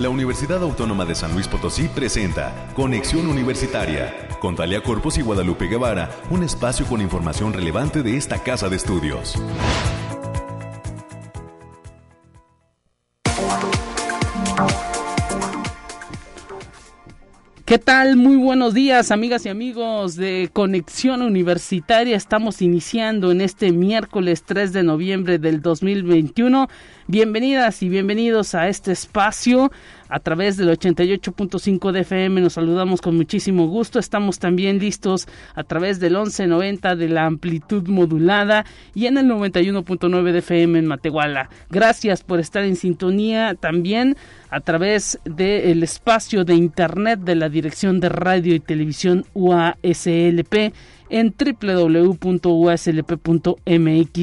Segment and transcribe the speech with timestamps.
[0.00, 5.66] la Universidad Autónoma de San Luis Potosí presenta Conexión Universitaria con Talia Corpus y Guadalupe
[5.66, 9.36] Guevara, un espacio con información relevante de esta casa de estudios.
[17.70, 18.16] ¿Qué tal?
[18.16, 22.16] Muy buenos días, amigas y amigos de Conexión Universitaria.
[22.16, 26.68] Estamos iniciando en este miércoles 3 de noviembre del 2021.
[27.10, 29.72] Bienvenidas y bienvenidos a este espacio
[30.08, 32.40] a través del 88.5 de FM.
[32.40, 33.98] Nos saludamos con muchísimo gusto.
[33.98, 38.64] Estamos también listos a través del 1190 de la amplitud modulada
[38.94, 41.50] y en el 91.9 de FM en Matehuala.
[41.68, 44.16] Gracias por estar en sintonía también
[44.48, 50.72] a través del espacio de internet de la Dirección de Radio y Televisión UASLP
[51.10, 52.30] en www.uslp.mx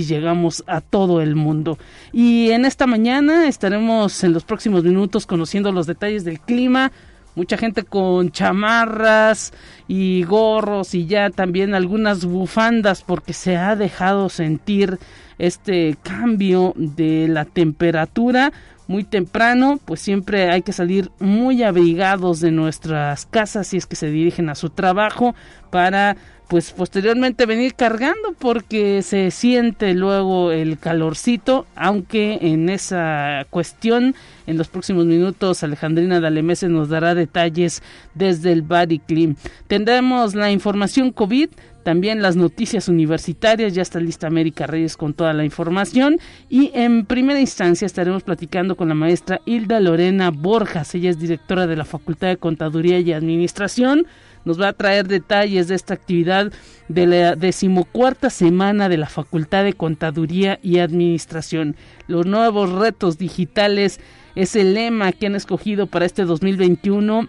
[0.07, 1.77] llegamos a todo el mundo.
[2.11, 6.91] Y en esta mañana estaremos en los próximos minutos conociendo los detalles del clima.
[7.35, 9.53] Mucha gente con chamarras
[9.87, 14.97] y gorros y ya también algunas bufandas porque se ha dejado sentir
[15.37, 18.51] este cambio de la temperatura
[18.87, 23.97] muy temprano, pues siempre hay que salir muy abrigados de nuestras casas si es que
[23.97, 25.35] se dirigen a su trabajo
[25.69, 26.15] para
[26.47, 34.15] pues posteriormente venir cargando porque se siente luego el calorcito, aunque en esa cuestión
[34.47, 37.83] en los próximos minutos Alejandrina Dalemese nos dará detalles
[38.15, 39.37] desde el Body Clean.
[39.67, 41.49] Tendremos la información COVID,
[41.83, 47.05] también las noticias universitarias, ya está lista América Reyes con toda la información y en
[47.05, 51.85] primera instancia estaremos platicando con la maestra Hilda Lorena Borjas, ella es directora de la
[51.85, 54.07] Facultad de Contaduría y Administración
[54.47, 56.53] nos va a traer detalles de esta actividad
[56.87, 61.75] de la decimocuarta semana de la Facultad de Contaduría y Administración.
[62.07, 63.99] Los nuevos retos digitales
[64.37, 67.27] es el lema que han escogido para este 2021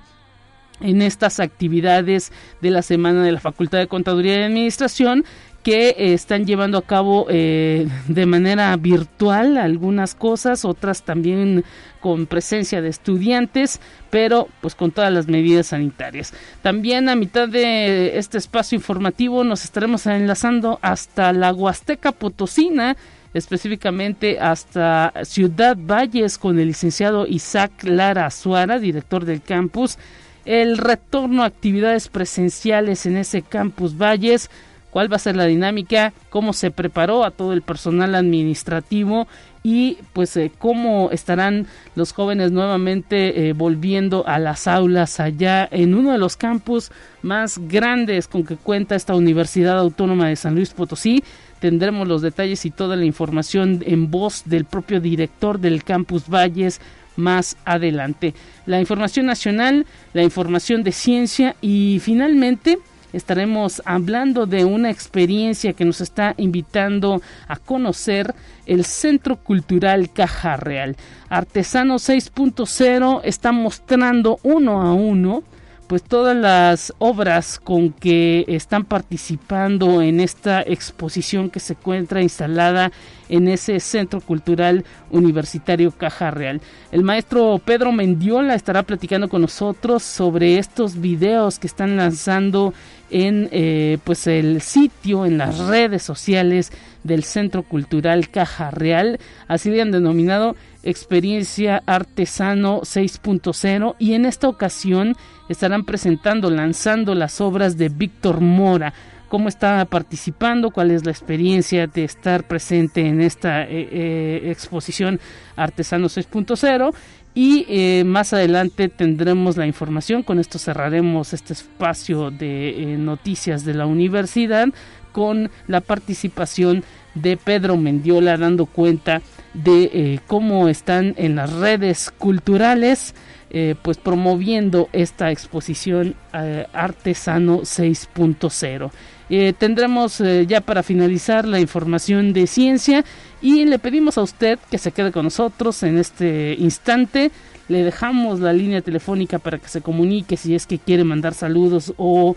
[0.81, 5.25] en estas actividades de la semana de la Facultad de Contaduría y Administración
[5.63, 11.65] que eh, están llevando a cabo eh, de manera virtual algunas cosas, otras también
[12.01, 13.81] con presencia de estudiantes,
[14.11, 16.33] pero pues con todas las medidas sanitarias.
[16.63, 22.97] También a mitad de este espacio informativo nos estaremos enlazando hasta la Huasteca Potosina,
[23.35, 29.99] específicamente hasta Ciudad Valles con el licenciado Isaac Lara Suara, director del campus.
[30.45, 34.51] El retorno a actividades presenciales en ese campus Valles,
[34.91, 39.29] cuál va a ser la dinámica, cómo se preparó a todo el personal administrativo
[39.63, 45.95] y pues eh, cómo estarán los jóvenes nuevamente eh, volviendo a las aulas allá en
[45.95, 46.91] uno de los campus
[47.23, 51.23] más grandes con que cuenta esta Universidad Autónoma de San Luis Potosí.
[51.61, 56.81] Tendremos los detalles y toda la información en voz del propio director del campus Valles
[57.17, 58.35] más adelante.
[58.65, 62.79] La información nacional, la información de ciencia y finalmente
[63.13, 68.35] estaremos hablando de una experiencia que nos está invitando a conocer
[68.67, 70.97] el Centro Cultural Caja Real.
[71.29, 75.43] Artesano 6.0 está mostrando uno a uno
[75.89, 82.93] pues todas las obras con que están participando en esta exposición que se encuentra instalada
[83.31, 86.61] en ese Centro Cultural Universitario Caja Real.
[86.93, 92.75] El maestro Pedro Mendiola estará platicando con nosotros sobre estos videos que están lanzando
[93.11, 96.71] en eh, pues el sitio, en las redes sociales
[97.09, 100.55] del Centro Cultural Caja Real, así le han denominado
[100.85, 105.17] Experiencia Artesano 6.0 y en esta ocasión
[105.49, 108.95] estarán presentando, lanzando las obras de Víctor Mora.
[109.29, 110.71] ¿Cómo está participando?
[110.71, 115.21] ¿Cuál es la experiencia de estar presente en esta eh, eh, exposición
[115.55, 116.95] Artesano 6.0?
[117.35, 120.23] Y eh, más adelante tendremos la información.
[120.23, 124.69] Con esto cerraremos este espacio de noticias de la universidad
[125.13, 129.23] con la participación de Pedro Mendiola dando cuenta
[129.55, 133.15] de cómo están en las redes culturales
[133.51, 138.91] eh, pues promoviendo esta exposición eh, Artesano 6.0.
[139.31, 143.07] Eh, tendremos ya para finalizar la información de ciencia
[143.41, 147.31] y le pedimos a usted que se quede con nosotros en este instante.
[147.69, 151.95] Le dejamos la línea telefónica para que se comunique si es que quiere mandar saludos
[151.97, 152.37] o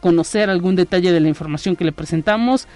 [0.00, 2.66] conocer algún detalle de la información que le presentamos.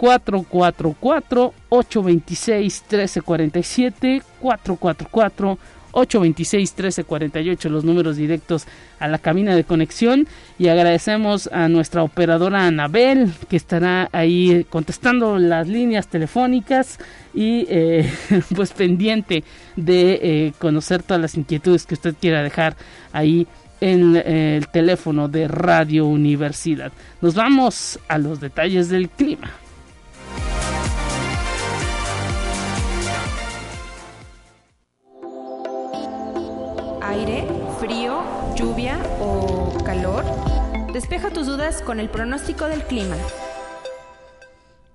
[0.00, 5.58] 444 826 1347 444
[5.92, 8.66] 826-1348, los números directos
[8.98, 10.26] a la cabina de conexión.
[10.58, 16.98] Y agradecemos a nuestra operadora Anabel, que estará ahí contestando las líneas telefónicas
[17.34, 18.10] y eh,
[18.54, 19.44] pues pendiente
[19.76, 22.76] de eh, conocer todas las inquietudes que usted quiera dejar
[23.12, 23.46] ahí
[23.80, 26.92] en eh, el teléfono de Radio Universidad.
[27.20, 29.50] Nos vamos a los detalles del clima.
[37.10, 37.44] Aire,
[37.80, 38.22] frío,
[38.54, 40.24] lluvia o calor?
[40.92, 43.16] Despeja tus dudas con el pronóstico del clima.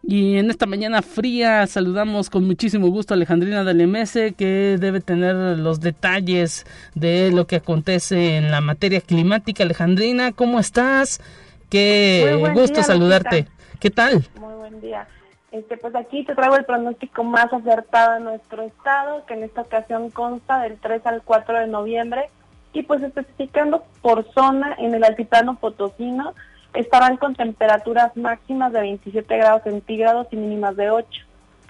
[0.02, 5.36] Y en esta mañana fría saludamos con muchísimo gusto a Alejandrina Dalemese que debe tener
[5.58, 9.64] los detalles de lo que acontece en la materia climática.
[9.64, 11.20] Alejandrina, ¿cómo estás?
[11.70, 13.48] Qué gusto saludarte.
[13.82, 14.26] ¿Qué tal?
[14.40, 15.06] Muy buen día.
[15.56, 19.62] Este, pues aquí te traigo el pronóstico más acertado de nuestro estado, que en esta
[19.62, 22.30] ocasión consta del 3 al 4 de noviembre,
[22.74, 26.34] y pues especificando por zona en el altiplano potosino,
[26.74, 31.07] estarán con temperaturas máximas de 27 grados centígrados y mínimas de 8.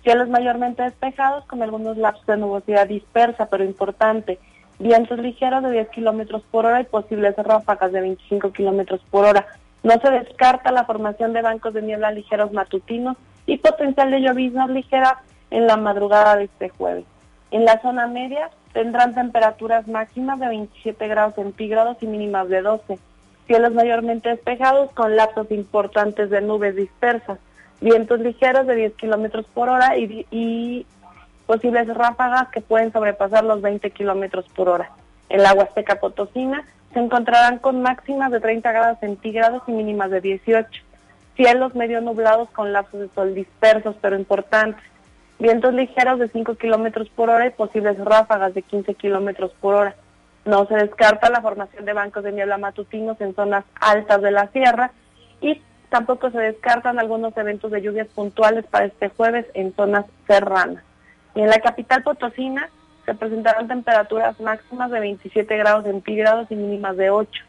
[0.01, 4.39] Cielos mayormente despejados con algunos lapsos de nubosidad dispersa, pero importante.
[4.79, 9.45] Vientos ligeros de 10 kilómetros por hora y posibles ráfagas de 25 kilómetros por hora.
[9.85, 14.67] No se descarta la formación de bancos de niebla ligeros matutinos y potencial de lloviznas
[14.71, 15.13] ligeras
[15.51, 17.05] en la madrugada de este jueves.
[17.51, 22.97] En la zona media tendrán temperaturas máximas de 27 grados centígrados y mínimas de 12.
[23.45, 27.37] Cielos mayormente despejados con lapsos importantes de nubes dispersas.
[27.79, 30.87] Vientos ligeros de 10 kilómetros por hora y,
[31.45, 34.89] posibles ráfagas que pueden sobrepasar los 20 kilómetros por hora.
[35.29, 36.65] En la Huasteca Potosina
[36.95, 40.81] se encontrarán con máximas de 30 grados centígrados y mínimas de 18
[41.35, 44.81] cielos medio nublados con lapsos de sol dispersos pero importantes,
[45.37, 49.95] vientos ligeros de 5 kilómetros por hora y posibles ráfagas de 15 kilómetros por hora.
[50.45, 54.47] No se descarta la formación de bancos de niebla matutinos en zonas altas de la
[54.53, 54.91] sierra
[55.41, 60.81] y tampoco se descartan algunos eventos de lluvias puntuales para este jueves en zonas serranas.
[61.35, 62.69] Y en la capital potosina
[63.05, 67.43] se presentarán temperaturas máximas de 27 grados centígrados y mínimas de 8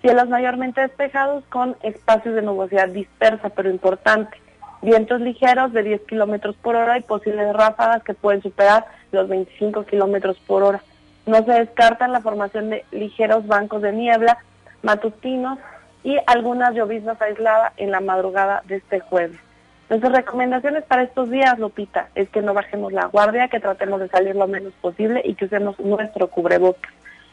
[0.00, 4.38] Cielos mayormente despejados con espacios de nubosidad dispersa pero importante.
[4.80, 9.84] Vientos ligeros de 10 kilómetros por hora y posibles ráfagas que pueden superar los 25
[9.84, 10.82] kilómetros por hora.
[11.26, 14.38] No se descartan la formación de ligeros bancos de niebla
[14.82, 15.58] matutinos
[16.02, 19.38] y algunas lloviznas aisladas en la madrugada de este jueves.
[19.90, 24.08] Nuestras recomendaciones para estos días, Lupita, es que no bajemos la guardia, que tratemos de
[24.08, 26.92] salir lo menos posible y que usemos nuestro cubrebocas.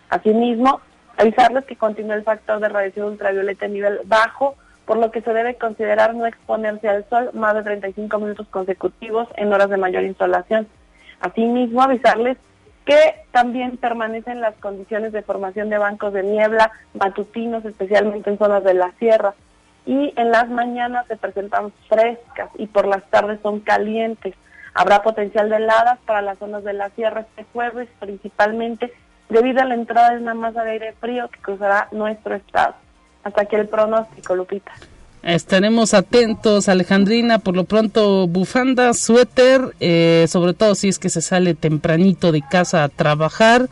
[0.09, 0.81] Asimismo,
[1.17, 4.55] Avisarles que continúa el factor de radiación ultravioleta a nivel bajo,
[4.85, 9.27] por lo que se debe considerar no exponerse al sol más de 35 minutos consecutivos
[9.35, 10.67] en horas de mayor insolación.
[11.19, 12.37] Asimismo, avisarles
[12.85, 18.63] que también permanecen las condiciones de formación de bancos de niebla matutinos, especialmente en zonas
[18.63, 19.33] de la sierra.
[19.87, 24.35] Y en las mañanas se presentan frescas y por las tardes son calientes.
[24.73, 28.93] Habrá potencial de heladas para las zonas de la sierra este jueves, principalmente
[29.29, 32.75] debido a la entrada de una masa de aire frío que cruzará nuestro estado.
[33.23, 34.71] Hasta aquí el pronóstico, Lupita.
[35.23, 37.39] Estaremos atentos, Alejandrina.
[37.39, 42.41] Por lo pronto, bufanda, suéter, eh, sobre todo si es que se sale tempranito de
[42.41, 43.67] casa a trabajar.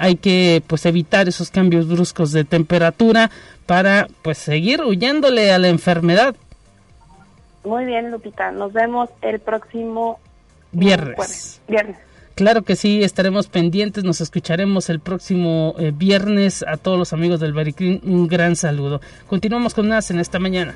[0.00, 3.30] Hay que pues evitar esos cambios bruscos de temperatura
[3.66, 6.34] para pues seguir huyéndole a la enfermedad.
[7.64, 8.50] Muy bien, Lupita.
[8.50, 10.18] Nos vemos el próximo
[10.72, 11.60] viernes.
[11.68, 11.98] Viernes.
[12.34, 16.64] Claro que sí, estaremos pendientes, nos escucharemos el próximo eh, viernes.
[16.66, 19.02] A todos los amigos del Bariclin, un gran saludo.
[19.26, 20.74] Continuamos con más en esta mañana.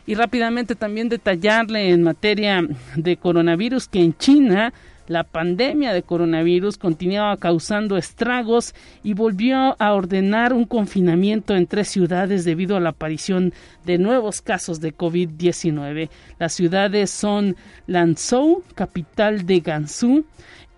[0.06, 4.72] Y rápidamente también detallarle en materia de coronavirus que en China
[5.08, 11.88] la pandemia de coronavirus continuaba causando estragos y volvió a ordenar un confinamiento en tres
[11.88, 13.52] ciudades debido a la aparición
[13.84, 16.08] de nuevos casos de COVID-19.
[16.38, 20.24] Las ciudades son Lanzhou, capital de Gansu,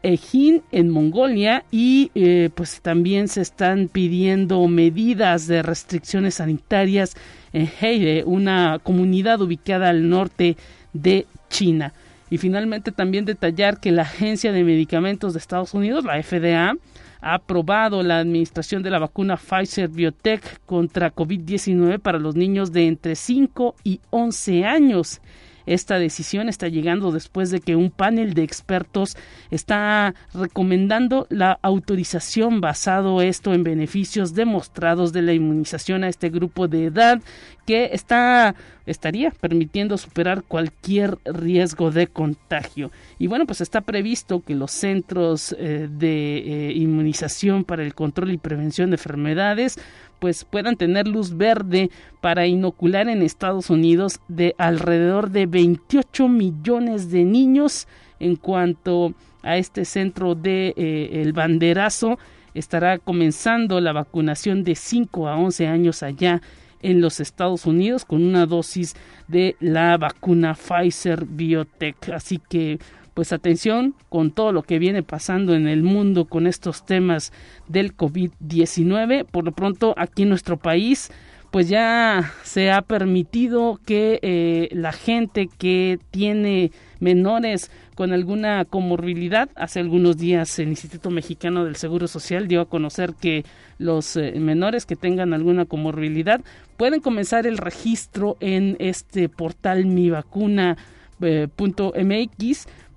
[0.02, 7.16] Ejin en Mongolia y eh, pues también se están pidiendo medidas de restricciones sanitarias
[7.52, 10.56] en Heide, una comunidad ubicada al norte
[10.92, 11.92] de China.
[12.30, 16.75] Y finalmente también detallar que la Agencia de Medicamentos de Estados Unidos, la FDA,
[17.20, 22.87] ha aprobado la administración de la vacuna Pfizer Biotech contra COVID-19 para los niños de
[22.87, 25.20] entre 5 y 11 años.
[25.69, 29.17] Esta decisión está llegando después de que un panel de expertos
[29.51, 36.69] está recomendando la autorización basado esto en beneficios demostrados de la inmunización a este grupo
[36.69, 37.21] de edad
[37.67, 38.55] que está
[38.87, 42.91] estaría permitiendo superar cualquier riesgo de contagio.
[43.19, 48.31] Y bueno, pues está previsto que los centros eh, de eh, inmunización para el control
[48.31, 49.79] y prevención de enfermedades
[50.19, 57.11] pues puedan tener luz verde para inocular en Estados Unidos de alrededor de 28 millones
[57.11, 57.87] de niños
[58.21, 62.19] en cuanto a este centro de eh, el banderazo
[62.55, 66.41] estará comenzando la vacunación de 5 a 11 años allá
[66.83, 68.95] en los Estados Unidos con una dosis
[69.27, 72.11] de la vacuna Pfizer Biotech.
[72.11, 72.79] Así que
[73.19, 77.33] pues atención con todo lo que viene pasando en el mundo con estos temas
[77.67, 79.25] del COVID-19.
[79.25, 81.11] Por lo pronto, aquí en nuestro país,
[81.51, 86.71] pues ya se ha permitido que eh, la gente que tiene
[87.01, 92.69] menores con alguna comorbilidad, hace algunos días el Instituto Mexicano del Seguro Social dio a
[92.69, 93.45] conocer que
[93.79, 96.41] los eh, menores que tengan alguna comorbilidad
[96.77, 100.77] pueden comenzar el registro en este portal mivacuna.mx
[101.21, 101.49] eh,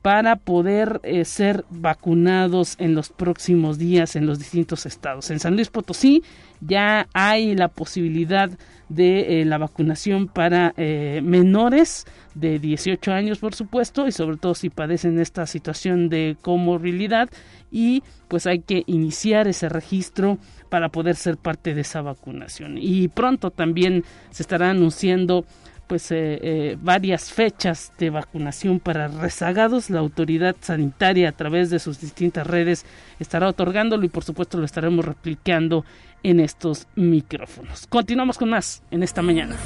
[0.02, 5.30] para poder eh, ser vacunados en los próximos días en los distintos estados.
[5.30, 6.24] En San Luis Potosí
[6.60, 8.50] ya hay la posibilidad
[8.90, 14.54] de eh, la vacunación para eh, menores de 18 años, por supuesto, y sobre todo
[14.54, 17.30] si padecen esta situación de comorbilidad
[17.72, 20.40] y pues hay que iniciar ese registro
[20.70, 22.78] para poder ser parte de esa vacunación.
[22.78, 25.46] Y pronto también se estará anunciando
[25.92, 29.90] pues eh, eh, varias fechas de vacunación para rezagados.
[29.90, 32.86] La autoridad sanitaria a través de sus distintas redes
[33.20, 35.84] estará otorgándolo y por supuesto lo estaremos replicando
[36.24, 37.88] en estos micrófonos.
[37.88, 39.58] Continuamos con más en esta mañana.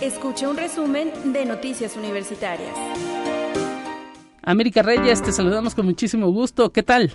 [0.00, 2.72] Escucha un resumen de Noticias Universitarias.
[4.42, 6.72] América Reyes, te saludamos con muchísimo gusto.
[6.72, 7.12] ¿Qué tal?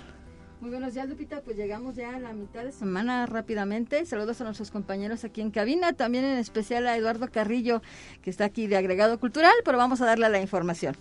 [0.62, 1.40] Muy buenos días, Lupita.
[1.40, 4.06] Pues llegamos ya a la mitad de semana rápidamente.
[4.06, 7.82] Saludos a nuestros compañeros aquí en cabina, también en especial a Eduardo Carrillo,
[8.22, 10.94] que está aquí de agregado cultural, pero vamos a darle la información.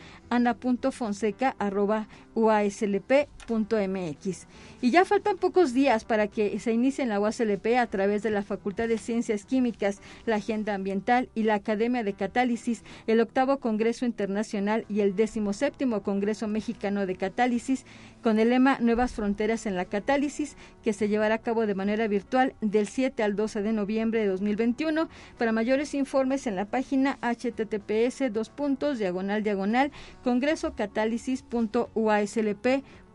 [2.38, 4.46] ana.fonseca.uaslp.mx.
[4.80, 8.30] Y ya faltan pocos días para que se inicie en la UASLP a través de
[8.30, 13.58] la Facultad de Ciencias Químicas, la Agenda Ambiental y la Academia de Catálisis, el octavo
[13.58, 17.86] Congreso Internacional y el decimoséptimo Congreso Mexicano de Catálisis,
[18.22, 22.06] con el lema Nuevas Fronteras en la Catálisis, que se llevará a cabo de manera
[22.06, 25.08] virtual del 7 al 12 de noviembre de 2021.
[25.38, 29.90] Para mayores informes en la página https dos puntos diagonal diagonal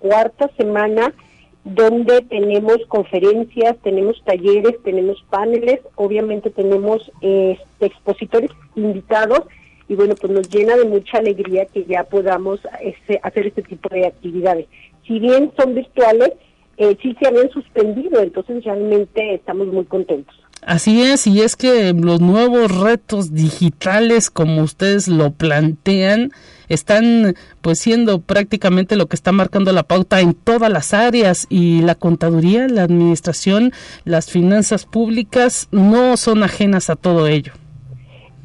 [0.00, 1.14] cuarta semana
[1.62, 9.42] donde tenemos conferencias, tenemos talleres, tenemos paneles, obviamente tenemos este, expositores invitados
[9.86, 13.88] y bueno, pues nos llena de mucha alegría que ya podamos este, hacer este tipo
[13.88, 14.66] de actividades
[15.10, 16.34] si bien son virtuales,
[16.76, 20.32] eh, sí se habían suspendido, entonces realmente estamos muy contentos.
[20.62, 26.30] Así es, y es que los nuevos retos digitales, como ustedes lo plantean,
[26.68, 31.82] están pues siendo prácticamente lo que está marcando la pauta en todas las áreas y
[31.82, 33.72] la contaduría, la administración,
[34.04, 37.52] las finanzas públicas no son ajenas a todo ello.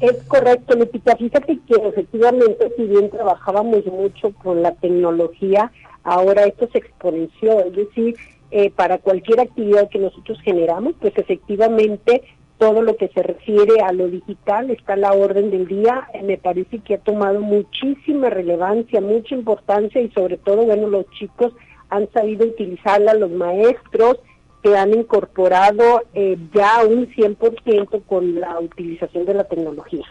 [0.00, 1.16] Es correcto, Lupita.
[1.16, 5.70] Fíjate que efectivamente, si bien trabajábamos mucho con la tecnología,
[6.06, 8.16] ahora esto se exponenció, es decir,
[8.52, 12.22] eh, para cualquier actividad que nosotros generamos, pues efectivamente
[12.58, 16.38] todo lo que se refiere a lo digital está a la orden del día, me
[16.38, 21.52] parece que ha tomado muchísima relevancia, mucha importancia y sobre todo, bueno, los chicos
[21.90, 24.18] han sabido utilizarla, los maestros
[24.62, 30.04] que han incorporado eh, ya un 100% con la utilización de la tecnología.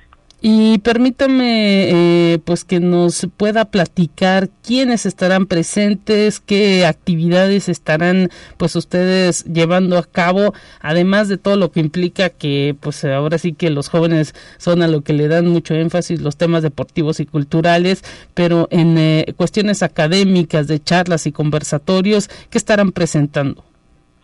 [0.47, 8.75] Y permítame eh, pues que nos pueda platicar quiénes estarán presentes, qué actividades estarán pues
[8.75, 13.71] ustedes llevando a cabo, además de todo lo que implica que pues ahora sí que
[13.71, 18.03] los jóvenes son a lo que le dan mucho énfasis los temas deportivos y culturales,
[18.35, 23.63] pero en eh, cuestiones académicas de charlas y conversatorios, ¿qué estarán presentando?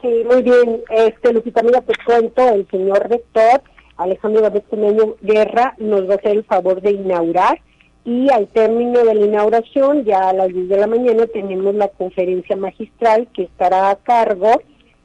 [0.04, 0.84] Sí, muy bien.
[0.90, 3.64] Este, Lupita, mira, te cuento, el señor rector
[4.04, 7.60] Alejandro Gabriel Guerra nos va a hacer el favor de inaugurar
[8.04, 11.88] y al término de la inauguración, ya a las 10 de la mañana, tenemos la
[11.88, 14.62] conferencia magistral que estará a cargo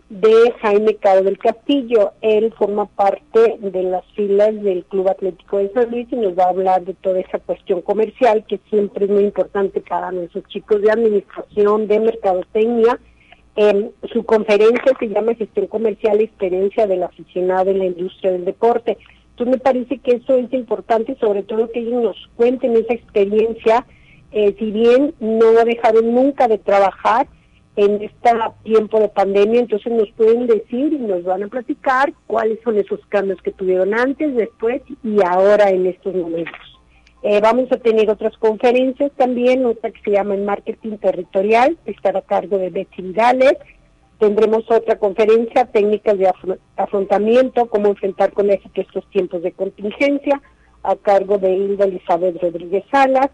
[0.09, 2.13] de Jaime Cabo del Castillo.
[2.23, 6.45] Él forma parte de las filas del Club Atlético de San Luis y nos va
[6.45, 10.81] a hablar de toda esa cuestión comercial que siempre es muy importante para nuestros chicos
[10.81, 12.99] de administración, de mercadotecnia,
[14.13, 18.99] su conferencia se llama Gestión Comercial, Experiencia del Aficionado en la Industria del Deporte.
[19.31, 23.87] Entonces me parece que eso es importante, sobre todo que ellos nos cuenten esa experiencia,
[24.33, 27.27] eh, si bien no ha dejado nunca de trabajar
[27.77, 28.31] en este
[28.63, 33.01] tiempo de pandemia, entonces nos pueden decir y nos van a platicar cuáles son esos
[33.09, 36.76] cambios que tuvieron antes, después y ahora en estos momentos.
[37.29, 42.21] Eh, vamos a tener otras conferencias también, otra que se llama el Marketing Territorial, estará
[42.21, 43.55] a cargo de Betsy Vidales.
[44.21, 46.33] Tendremos otra conferencia, técnicas de
[46.77, 50.41] afrontamiento, cómo enfrentar con éxito estos tiempos de contingencia,
[50.85, 53.31] a cargo de Hilda Elizabeth Rodríguez Salas.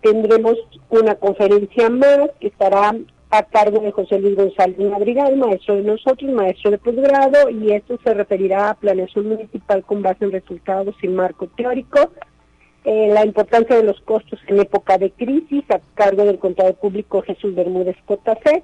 [0.00, 0.56] Tendremos
[0.90, 2.94] una conferencia más que estará
[3.30, 7.98] a cargo de José Luis González Madrigal, maestro de nosotros, maestro de posgrado, y esto
[8.04, 12.12] se referirá a planeación municipal con base en resultados y marco teórico
[12.84, 17.22] eh, la importancia de los costos en época de crisis a cargo del contador público
[17.22, 18.62] Jesús Bermúdez JC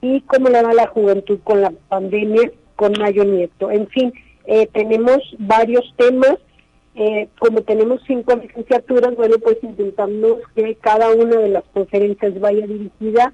[0.00, 3.70] y cómo le va la juventud con la pandemia con Mayo Nieto.
[3.70, 4.12] En fin,
[4.46, 6.36] eh, tenemos varios temas.
[6.94, 12.66] Eh, como tenemos cinco licenciaturas, bueno, pues intentamos que cada una de las conferencias vaya
[12.66, 13.32] dirigida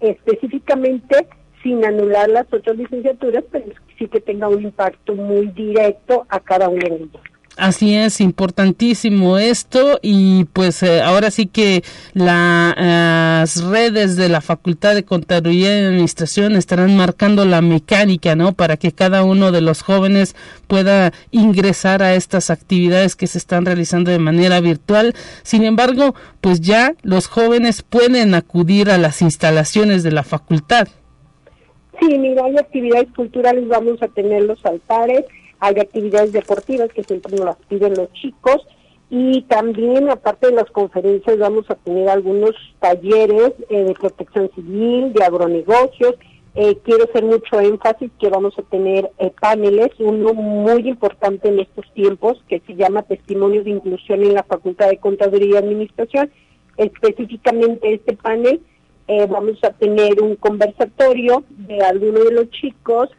[0.00, 1.26] específicamente
[1.62, 3.66] sin anular las otras licenciaturas, pero
[3.98, 7.33] sí que tenga un impacto muy directo a cada una de ellas.
[7.56, 14.96] Así es, importantísimo esto y pues eh, ahora sí que las redes de la Facultad
[14.96, 18.54] de Contaduría y Administración estarán marcando la mecánica, ¿no?
[18.54, 20.34] Para que cada uno de los jóvenes
[20.66, 25.14] pueda ingresar a estas actividades que se están realizando de manera virtual.
[25.44, 30.88] Sin embargo, pues ya los jóvenes pueden acudir a las instalaciones de la facultad.
[32.00, 35.24] Sí, mira, hay actividades culturales, vamos a tener los altares
[35.64, 38.66] hay actividades deportivas que siempre nos las piden los chicos
[39.08, 45.14] y también aparte de las conferencias vamos a tener algunos talleres eh, de protección civil,
[45.14, 46.16] de agronegocios.
[46.54, 51.60] Eh, quiero hacer mucho énfasis que vamos a tener eh, paneles, uno muy importante en
[51.60, 56.30] estos tiempos que se llama Testimonios de Inclusión en la Facultad de Contaduría y Administración.
[56.76, 58.60] Específicamente este panel
[59.28, 63.10] vamos a tener un conversatorio de algunos de los chicos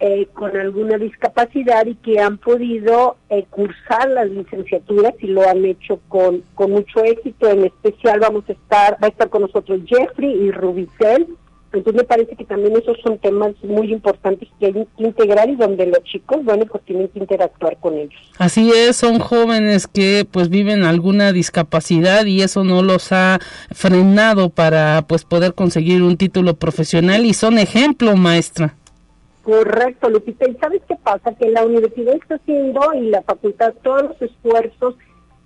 [0.00, 5.64] eh, con alguna discapacidad y que han podido eh, cursar las licenciaturas y lo han
[5.64, 7.48] hecho con, con mucho éxito.
[7.48, 11.26] En especial vamos a estar, va a estar con nosotros Jeffrey y Rubicel.
[11.72, 15.56] Entonces me parece que también esos son temas muy importantes que hay que integrar y
[15.56, 18.18] donde los chicos, bueno, pues tienen que interactuar con ellos.
[18.38, 23.38] Así es, son jóvenes que pues viven alguna discapacidad y eso no los ha
[23.72, 28.74] frenado para pues poder conseguir un título profesional y son ejemplo, maestra.
[29.48, 30.46] Correcto, Lupita.
[30.46, 31.34] ¿Y sabes qué pasa?
[31.34, 34.94] Que la universidad está haciendo y la facultad todos los esfuerzos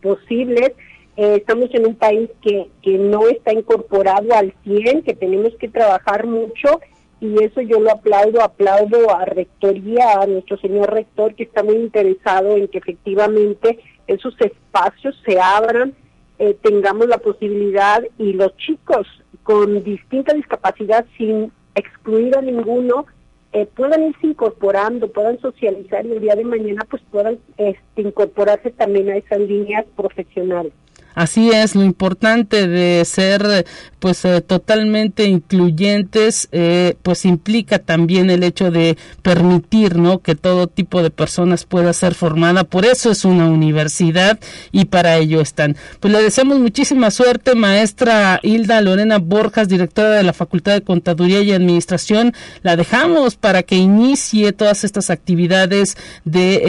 [0.02, 0.72] posibles.
[1.16, 5.68] Eh, estamos en un país que, que no está incorporado al 100, que tenemos que
[5.68, 6.80] trabajar mucho
[7.20, 11.76] y eso yo lo aplaudo, aplaudo a Rectoría, a nuestro señor rector que está muy
[11.76, 15.94] interesado en que efectivamente esos espacios se abran,
[16.40, 19.06] eh, tengamos la posibilidad y los chicos
[19.44, 23.06] con distinta discapacidad sin excluir a ninguno,
[23.52, 28.70] eh, puedan irse incorporando, puedan socializar y el día de mañana pues puedan este, incorporarse
[28.70, 30.72] también a esas líneas profesionales.
[31.14, 33.66] Así es, lo importante de ser
[33.98, 40.66] pues eh, totalmente incluyentes eh, pues implica también el hecho de permitir no que todo
[40.66, 42.64] tipo de personas pueda ser formada.
[42.64, 44.40] Por eso es una universidad
[44.72, 45.76] y para ello están.
[46.00, 51.40] Pues le deseamos muchísima suerte maestra Hilda Lorena Borjas directora de la Facultad de Contaduría
[51.42, 52.34] y Administración.
[52.62, 56.62] La dejamos para que inicie todas estas actividades de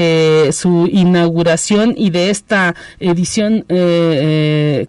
[0.48, 4.33] eh, su inauguración y de esta edición eh,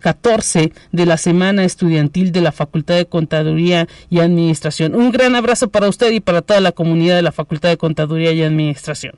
[0.00, 4.94] 14 de la semana estudiantil de la Facultad de Contaduría y Administración.
[4.94, 8.32] Un gran abrazo para usted y para toda la comunidad de la Facultad de Contaduría
[8.32, 9.14] y Administración.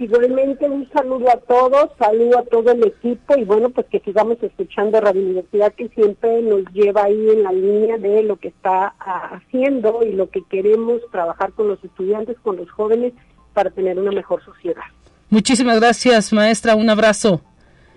[0.00, 4.38] Igualmente un saludo a todos, saludo a todo el equipo y bueno, pues que sigamos
[4.42, 8.94] escuchando Radio Universidad que siempre nos lleva ahí en la línea de lo que está
[8.98, 13.12] ah, haciendo y lo que queremos trabajar con los estudiantes, con los jóvenes
[13.52, 14.84] para tener una mejor sociedad.
[15.28, 16.76] Muchísimas gracias, maestra.
[16.76, 17.42] Un abrazo.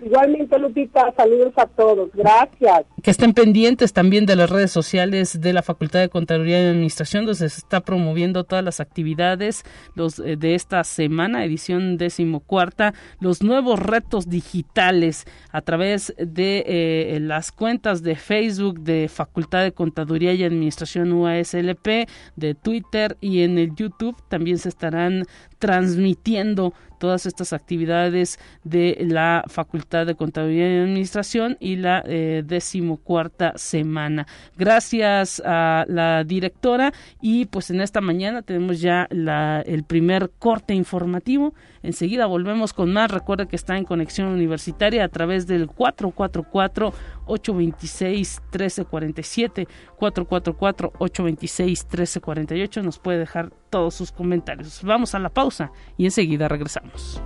[0.05, 2.09] Igualmente, Lupita, saludos a todos.
[2.13, 2.85] Gracias.
[3.01, 7.25] Que estén pendientes también de las redes sociales de la Facultad de Contaduría y Administración,
[7.25, 9.63] donde se está promoviendo todas las actividades
[9.95, 17.19] los, eh, de esta semana, edición decimocuarta, los nuevos retos digitales a través de eh,
[17.21, 23.57] las cuentas de Facebook de Facultad de Contaduría y Administración UASLP, de Twitter y en
[23.57, 25.25] el YouTube también se estarán
[25.59, 33.51] transmitiendo todas estas actividades de la Facultad de Contabilidad y Administración y la eh, decimocuarta
[33.57, 34.25] semana.
[34.57, 41.53] Gracias a la directora y pues en esta mañana tenemos ya el primer corte informativo.
[41.81, 43.11] Enseguida volvemos con más.
[43.11, 46.93] Recuerda que está en conexión universitaria a través del 444
[47.25, 54.81] 826 1347 444 826 1348 nos puede dejar todos sus comentarios.
[54.83, 57.21] Vamos a la pausa y enseguida regresamos.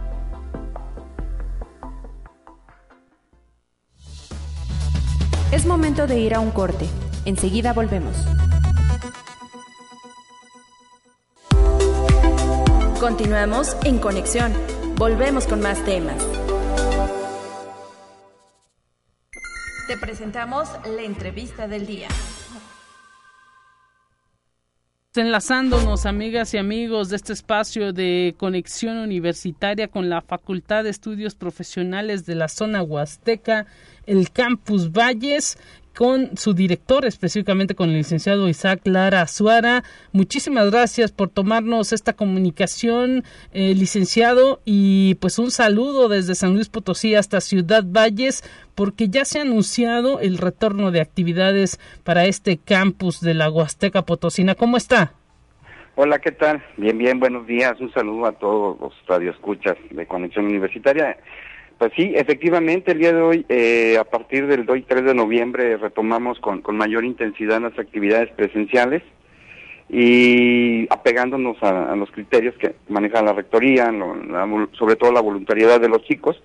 [5.52, 6.88] Es momento de ir a un corte.
[7.26, 8.16] Enseguida volvemos.
[13.00, 14.52] Continuamos en conexión.
[14.98, 16.47] Volvemos con más temas.
[19.88, 22.10] Te presentamos la entrevista del día.
[25.16, 31.36] Enlazándonos, amigas y amigos de este espacio de conexión universitaria con la Facultad de Estudios
[31.36, 33.66] Profesionales de la zona Huasteca,
[34.06, 35.58] el Campus Valles,
[35.98, 39.84] con su director, específicamente con el licenciado Isaac Lara Azuara.
[40.12, 46.70] Muchísimas gracias por tomarnos esta comunicación, eh, licenciado, y pues un saludo desde San Luis
[46.70, 48.44] Potosí hasta Ciudad Valles,
[48.76, 54.04] porque ya se ha anunciado el retorno de actividades para este campus de la Huasteca
[54.04, 54.54] Potosina.
[54.54, 55.14] ¿Cómo está?
[55.96, 56.64] Hola, ¿qué tal?
[56.78, 57.74] Bien, bien, buenos días.
[57.80, 61.18] Un saludo a todos los radioescuchas de Conexión Universitaria.
[61.78, 65.14] Pues sí, efectivamente, el día de hoy, eh, a partir del 2 y 3 de
[65.14, 69.04] noviembre, retomamos con, con mayor intensidad las actividades presenciales
[69.90, 73.94] y apegándonos a, los criterios que maneja la rectoría,
[74.78, 76.42] sobre todo la voluntariedad de los chicos.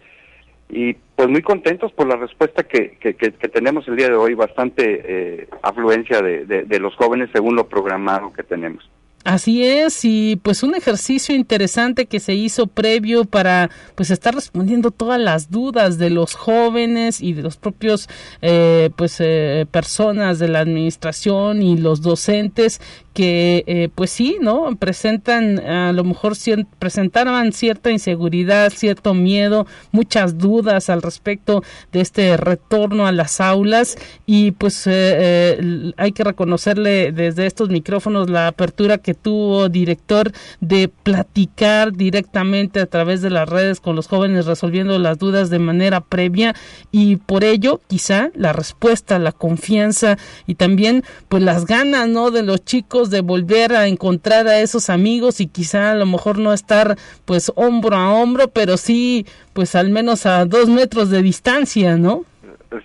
[0.69, 4.35] Y pues muy contentos por la respuesta que, que, que, tenemos el día de hoy,
[4.35, 8.89] bastante eh, afluencia de, de los jóvenes según lo programado que tenemos.
[9.25, 14.91] Así es, y pues un ejercicio interesante que se hizo previo para pues estar respondiendo
[14.91, 18.09] todas las dudas de los jóvenes y de los propios
[18.41, 22.81] eh, pues eh, personas de la administración y los docentes
[23.13, 24.75] que eh, pues sí, ¿no?
[24.77, 26.35] Presentan a lo mejor
[26.79, 33.97] presentaban cierta inseguridad, cierto miedo, muchas dudas al respecto de este retorno a las aulas
[34.27, 40.33] y pues eh, eh, hay que reconocerle desde estos micrófonos la apertura que tuvo director
[40.61, 45.59] de platicar directamente a través de las redes con los jóvenes resolviendo las dudas de
[45.59, 46.55] manera previa
[46.91, 52.31] y por ello quizá la respuesta, la confianza y también pues las ganas, ¿no?
[52.31, 56.39] De los chicos de volver a encontrar a esos amigos y quizá a lo mejor
[56.39, 61.23] no estar pues hombro a hombro, pero sí pues al menos a dos metros de
[61.23, 62.25] distancia, ¿no?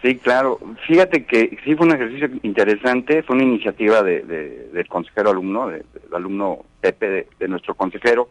[0.01, 0.60] Sí, claro.
[0.86, 4.21] Fíjate que sí fue un ejercicio interesante, fue una iniciativa de,
[4.73, 8.30] del consejero alumno, del alumno Pepe, de, nuestro consejero,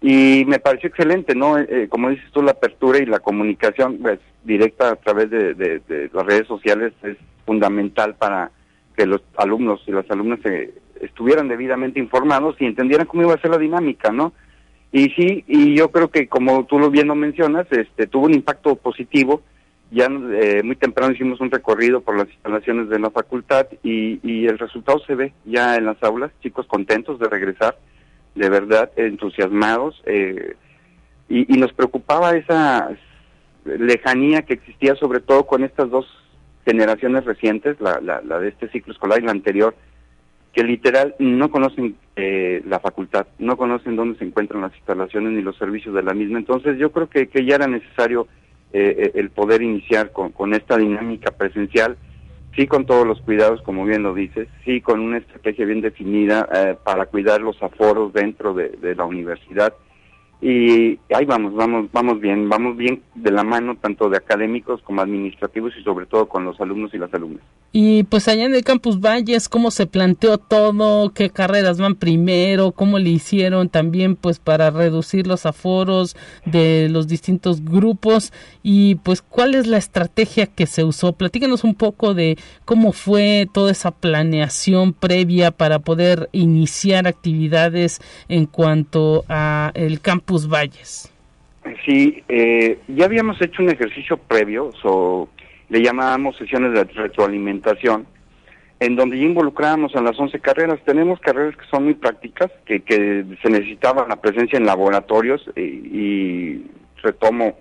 [0.00, 1.58] y me pareció excelente, ¿no?
[1.58, 6.10] Eh, eh, como dices tú, la apertura y la comunicación pues, directa a través de,
[6.12, 8.52] las redes sociales es fundamental para
[8.96, 13.40] que los alumnos y las alumnas se estuvieran debidamente informados y entendieran cómo iba a
[13.40, 14.32] ser la dinámica, ¿no?
[14.90, 18.34] Y sí, y yo creo que como tú lo bien lo mencionas, este, tuvo un
[18.34, 19.42] impacto positivo.
[19.90, 24.46] Ya eh, muy temprano hicimos un recorrido por las instalaciones de la facultad y, y
[24.46, 27.78] el resultado se ve ya en las aulas, chicos contentos de regresar,
[28.34, 30.02] de verdad entusiasmados.
[30.06, 30.56] Eh,
[31.30, 32.90] y, nos preocupaba esa
[33.66, 36.06] lejanía que existía sobre todo con estas dos
[36.64, 39.74] generaciones recientes, la de este ciclo escolar y la anterior,
[40.52, 45.42] que literal no conocen eh, la facultad, no conocen dónde se encuentran las instalaciones ni
[45.42, 46.38] los servicios de la misma.
[46.38, 48.26] Entonces yo creo que, ya era necesario
[48.72, 51.96] eh, eh, el poder iniciar con, con esta dinámica presencial,
[52.56, 56.48] sí con todos los cuidados, como bien lo dices, sí con una estrategia bien definida
[56.84, 59.74] para cuidar los aforos dentro de, de la universidad
[60.40, 65.00] y ahí vamos, vamos, vamos bien, vamos bien de la mano tanto de académicos como
[65.00, 67.42] administrativos y sobre todo con los alumnos y las alumnas.
[67.72, 71.12] Y pues allá en el Campus Valles, ¿cómo se planteó todo?
[71.12, 72.70] ¿Qué carreras van primero?
[72.70, 78.32] ¿Cómo le hicieron también pues para reducir los aforos de los distintos grupos?
[78.62, 81.14] Y pues cuál es la estrategia que se usó?
[81.14, 88.46] Platícanos un poco de cómo fue toda esa planeación previa para poder iniciar actividades en
[88.46, 91.12] cuanto a el Campus Valles.
[91.84, 95.28] Sí, eh, ya habíamos hecho un ejercicio previo, so,
[95.68, 98.06] le llamábamos sesiones de retroalimentación,
[98.80, 100.78] en donde ya involucrábamos a las 11 carreras.
[100.84, 106.64] Tenemos carreras que son muy prácticas, que, que se necesitaba la presencia en laboratorios y,
[107.02, 107.56] retomo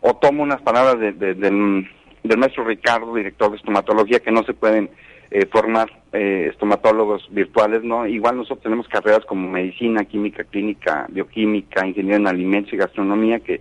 [0.00, 4.88] o tomo unas palabras del, del maestro Ricardo, director de estomatología, que no se pueden
[5.30, 8.06] eh, formar eh, estomatólogos virtuales, ¿no?
[8.06, 13.60] Igual nosotros tenemos carreras como medicina, química clínica, bioquímica, ingeniería en alimentos y gastronomía, que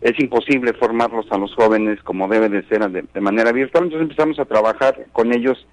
[0.00, 3.84] es imposible formarlos a los jóvenes como debe de ser de, manera virtual.
[3.84, 5.66] Entonces empezamos a trabajar con ellos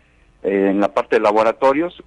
[0.44, 2.04] eh, en la parte de laboratorios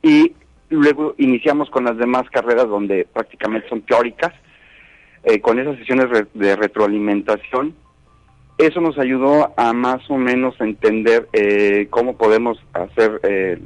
[0.00, 0.32] y
[0.68, 4.32] luego iniciamos con las demás carreras donde prácticamente son teóricas,
[5.40, 7.74] con esas sesiones de retroalimentación
[8.58, 13.58] eso nos ayudó a más o menos entender eh, cómo podemos hacer eh,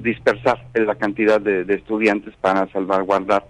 [0.00, 3.46] dispersar la cantidad de, estudiantes para salvaguardar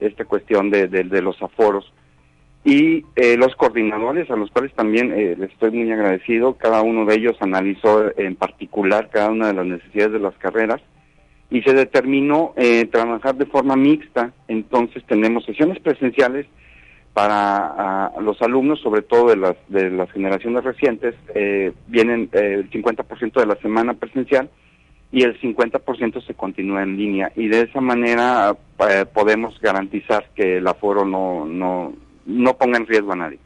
[0.00, 1.90] esta cuestión de, los aforos.
[2.62, 7.14] Y eh, los coordinadores, a los cuales también les estoy muy agradecido, cada uno de
[7.14, 10.80] ellos analizó en particular cada una de las necesidades de las carreras
[11.50, 12.54] y se determinó
[12.90, 14.32] trabajar de forma mixta.
[14.48, 16.46] Entonces tenemos sesiones presenciales
[17.14, 22.70] para los alumnos, sobre todo de las, de las generaciones recientes, eh, vienen eh, el
[22.70, 24.50] 50% de la semana presencial
[25.12, 27.30] y el 50% se continúa en línea.
[27.36, 28.56] Y de esa manera
[28.90, 31.94] eh, podemos garantizar que el aforo no, no,
[32.26, 33.38] no ponga en riesgo a nadie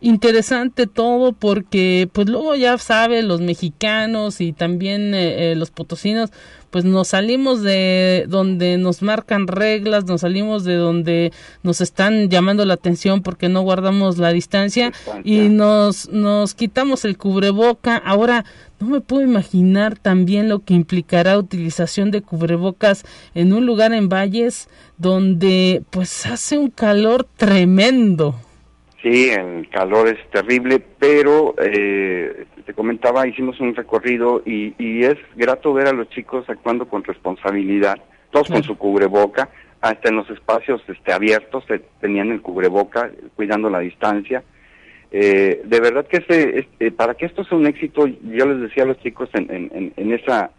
[0.00, 6.30] interesante todo porque pues luego ya sabe los mexicanos y también eh, eh, los potosinos
[6.70, 12.64] pues nos salimos de donde nos marcan reglas, nos salimos de donde nos están llamando
[12.64, 14.92] la atención porque no guardamos la distancia
[15.24, 17.96] y nos nos quitamos el cubreboca.
[17.96, 18.44] Ahora
[18.80, 23.04] no me puedo imaginar también lo que implicará utilización de cubrebocas
[23.34, 28.34] en un lugar en Valles donde pues hace un calor tremendo.
[29.02, 35.72] Sí, el calor es terrible, pero eh, te comentaba, hicimos un recorrido y, es grato
[35.72, 37.96] ver a los chicos actuando con responsabilidad,
[38.32, 41.64] todos con su cubreboca, hasta en los espacios este, abiertos
[42.00, 44.42] tenían el cubreboca, cuidando la distancia.
[45.12, 48.86] Eh, de verdad que este, para que esto sea un éxito, yo les decía a
[48.86, 50.50] los chicos en, en, esa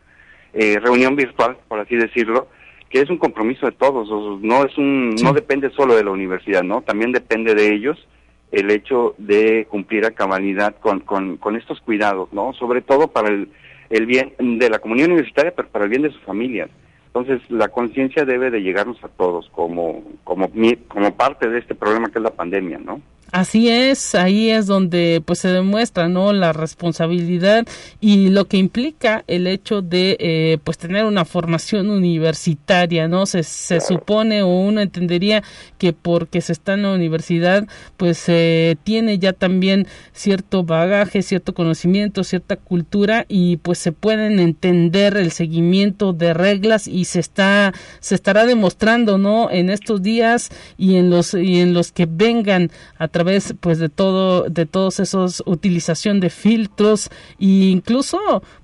[0.53, 2.47] eh, reunión virtual, por así decirlo,
[2.89, 4.07] que es un compromiso de todos,
[4.41, 8.07] no es un, no depende solo de la universidad, no, también depende de ellos
[8.51, 12.53] el hecho de cumplir a cabalidad con, con, con estos cuidados, ¿no?
[12.53, 13.49] Sobre todo para el,
[13.89, 16.69] el bien de la comunidad universitaria, pero para el bien de sus familias.
[17.07, 20.49] Entonces, la conciencia debe de llegarnos a todos como, como,
[20.87, 23.01] como parte de este problema que es la pandemia, ¿no?
[23.31, 27.67] Así es, ahí es donde pues se demuestra no la responsabilidad
[28.01, 33.43] y lo que implica el hecho de eh, pues tener una formación universitaria, no se,
[33.43, 35.43] se supone o uno entendería
[35.77, 41.53] que porque se está en la universidad pues se tiene ya también cierto bagaje, cierto
[41.53, 47.73] conocimiento, cierta cultura y pues se pueden entender el seguimiento de reglas y se está
[47.99, 52.71] se estará demostrando no en estos días y en los y en los que vengan
[52.97, 58.17] a través pues de todo de todos esos utilización de filtros e incluso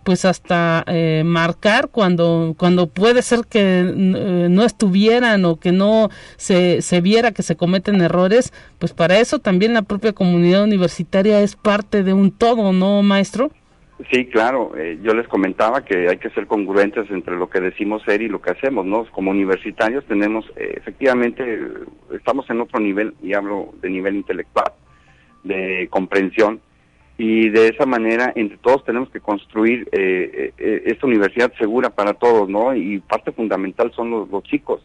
[0.06, 6.10] pues hasta eh, marcar cuando cuando puede ser que eh, no estuvieran o que no
[6.38, 11.42] se, se viera que se cometen errores pues para eso también la propia comunidad universitaria
[11.42, 13.52] es parte de un todo no maestro
[14.12, 14.74] Sí, claro.
[14.78, 18.28] Eh, yo les comentaba que hay que ser congruentes entre lo que decimos ser y
[18.28, 19.06] lo que hacemos, ¿no?
[19.12, 21.62] Como universitarios tenemos, eh, efectivamente,
[22.14, 24.74] estamos en otro nivel, y hablo de nivel intelectual,
[25.44, 26.60] de comprensión,
[27.18, 32.50] y de esa manera entre todos tenemos que construir eh, esta universidad segura para todos,
[32.50, 32.76] ¿no?
[32.76, 34.82] Y parte fundamental son los, los chicos.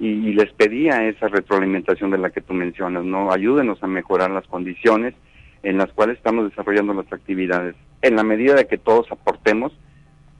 [0.00, 3.30] Y, y les pedía esa retroalimentación de la que tú mencionas, ¿no?
[3.30, 5.14] Ayúdenos a mejorar las condiciones
[5.62, 7.74] en las cuales estamos desarrollando nuestras actividades.
[8.02, 9.72] En la medida de que todos aportemos,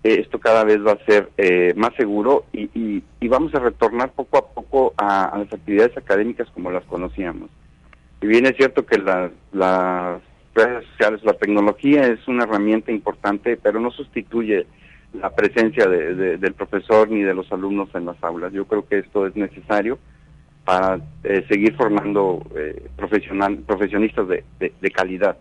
[0.04, 4.12] eh, esto cada vez va a ser eh, más seguro y, y, vamos a retornar
[4.12, 7.50] poco a poco a, las actividades académicas como las conocíamos.
[8.22, 10.22] Y bien es cierto que las
[10.54, 14.66] redes sociales, la tecnología es una herramienta importante, pero no sustituye
[15.12, 18.52] la presencia de, del profesor ni de los alumnos en las aulas.
[18.52, 19.98] Yo creo que esto es necesario
[20.68, 21.00] para
[21.48, 22.46] seguir formando
[22.94, 25.38] profesional, profesionistas de, de calidad.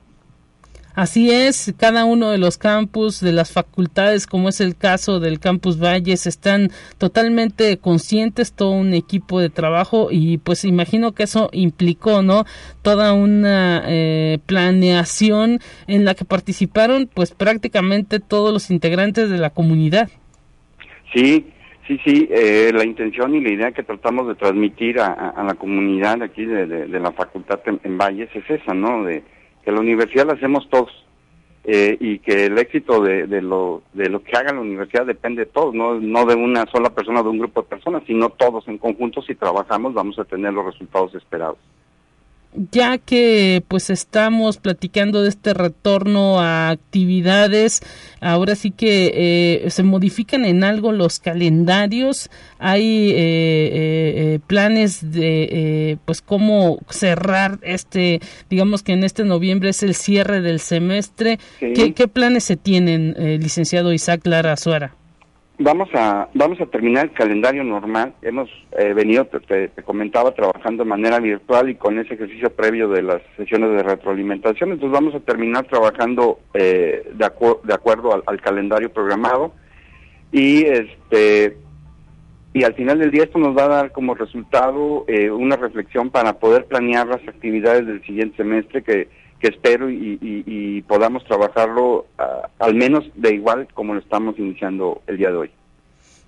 [0.96, 5.40] Así es, cada uno de los campus, de las facultades, como es el caso del
[5.40, 11.50] campus Valles, están totalmente conscientes, todo un equipo de trabajo y pues imagino que eso
[11.52, 12.46] implicó, ¿no?
[12.84, 19.50] Toda una eh, planeación en la que participaron pues prácticamente todos los integrantes de la
[19.50, 20.10] comunidad.
[21.14, 21.46] Sí,
[21.88, 26.22] sí, sí, eh, la intención y la idea que tratamos de transmitir a, la comunidad
[26.22, 29.04] aquí de, la facultad en, Valles es esa, ¿no?
[29.04, 29.24] De,
[29.64, 30.92] que la universidad la hacemos todos
[31.64, 35.46] eh, y que el éxito de, de, lo, de lo que haga la universidad depende
[35.46, 38.68] de todos, no, no de una sola persona de un grupo de personas, sino todos
[38.68, 41.58] en conjunto, si trabajamos vamos a tener los resultados esperados
[42.72, 47.82] ya que pues estamos platicando de este retorno a actividades,
[48.20, 49.12] ahora sí que
[49.66, 57.60] eh, se modifican en algo los calendarios, hay eh, eh, planes de pues cómo cerrar
[57.62, 62.58] este, digamos que en este noviembre es el cierre del semestre, ¿Qué, ¿Qué, planes se
[62.58, 64.96] tienen, licenciado Isaac Lara Azuara?
[65.60, 68.14] Vamos a vamos a terminar el calendario normal.
[68.22, 68.48] Hemos
[68.78, 73.24] eh, venido, te, comentaba, trabajando de manera virtual y con ese ejercicio previo de las
[73.38, 74.72] sesiones de retroalimentación.
[74.72, 77.32] Entonces vamos a terminar trabajando eh, de,
[77.64, 79.54] de acuerdo al, calendario programado
[80.32, 81.58] y este
[82.54, 86.12] y al final del día esto nos va a dar como resultado eh, una reflexión
[86.12, 89.10] para poder planear las actividades del siguiente semestre que,
[89.40, 95.18] que espero y, podamos trabajarlo ah, al menos de igual como lo estamos iniciando el
[95.18, 95.52] día de hoy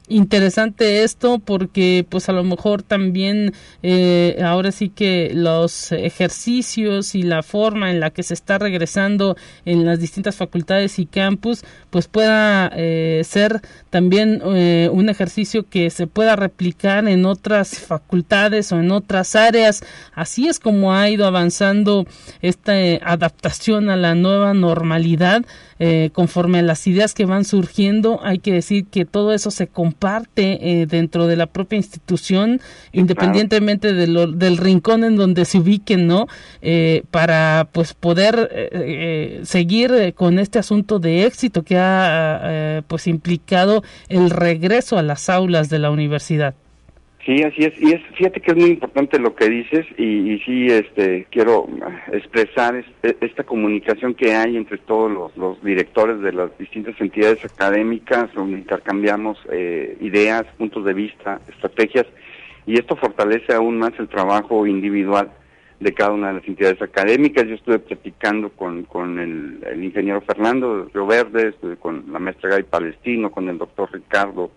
[0.10, 3.54] interesante esto porque pues a lo mejor también
[3.84, 9.38] eh, ahora sí que los ejercicios y la forma en la que se está regresando
[9.66, 15.90] en las distintas facultades y campus pues pueda eh, ser también eh, un ejercicio que
[15.90, 19.82] se pueda replicar en otras facultades o en otras áreas.
[20.14, 22.06] Así es como ha ido avanzando
[22.42, 25.46] esta adaptación a la nueva normalidad
[25.82, 29.68] eh, conforme a las ideas que van surgiendo, hay que decir que todo eso se
[30.00, 32.62] comparte eh, dentro de la propia institución,
[32.94, 36.28] independientemente de lo, del rincón en donde se ubiquen, ¿no?
[36.62, 38.50] Eh, para pues poder
[39.44, 45.70] seguir con este asunto de éxito que ha pues implicado el regreso a las aulas
[45.70, 46.56] de la universidad.
[47.30, 47.80] Sí, así es.
[47.80, 51.70] Y es, fíjate que es muy importante lo que dices y, y sí, este, quiero
[52.12, 58.34] expresar este, esta comunicación que hay entre todos los, directores de las distintas entidades académicas,
[58.34, 62.08] donde intercambiamos eh, ideas, puntos de vista, estrategias,
[62.66, 65.30] y esto fortalece aún más el trabajo individual
[65.80, 67.48] de cada una de las entidades académicas.
[67.48, 73.30] Yo estuve platicando con, con el, ingeniero Fernando Río Verde, con la maestra Gay Palestino,
[73.30, 74.50] con el doctor Ricardo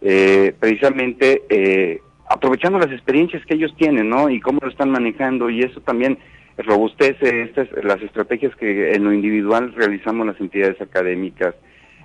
[0.00, 4.30] eh, precisamente eh, aprovechando las experiencias que ellos tienen, ¿no?
[4.30, 6.18] Y cómo lo están manejando y eso también
[6.58, 11.54] robustece estas, las estrategias que en lo individual realizamos las entidades académicas.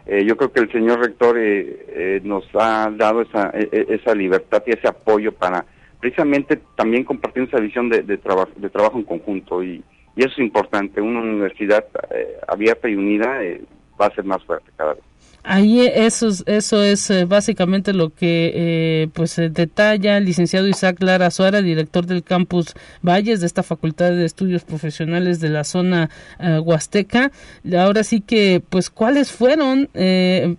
[0.06, 1.38] Eh, yo creo que el señor rector
[2.24, 5.66] nos ha dado esa, e, e, esa libertad y ese apoyo para
[6.00, 8.18] precisamente también compartir esa visión de, de,
[8.58, 9.84] de trabajo en conjunto y,
[10.16, 11.00] y, eso es importante.
[11.00, 11.86] Una universidad
[12.48, 13.40] abierta y unida
[14.00, 15.04] va a ser más fuerte cada vez.
[15.46, 21.30] Ahí eso, eso es eh, básicamente lo que eh, pues detalla el licenciado Isaac Lara
[21.32, 22.68] Suara, director del campus
[23.02, 27.34] Valles de esta Facultad de Estudios Profesionales de la zona eh, Huasteca.
[27.78, 29.90] Ahora sí que, pues, ¿cuáles fueron,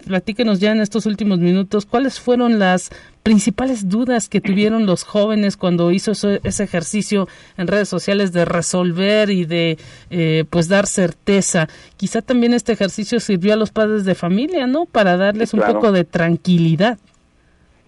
[0.07, 2.91] platíquenos ya en estos últimos minutos, cuáles fueron las
[3.25, 9.31] principales dudas que tuvieron los jóvenes cuando hizo ese ejercicio en redes sociales de resolver
[9.31, 9.79] y de
[10.11, 11.67] eh, pues dar certeza.
[11.97, 14.85] Quizá también este ejercicio sirvió a los padres de familia, ¿no?
[14.85, 16.99] Para darles un poco de tranquilidad.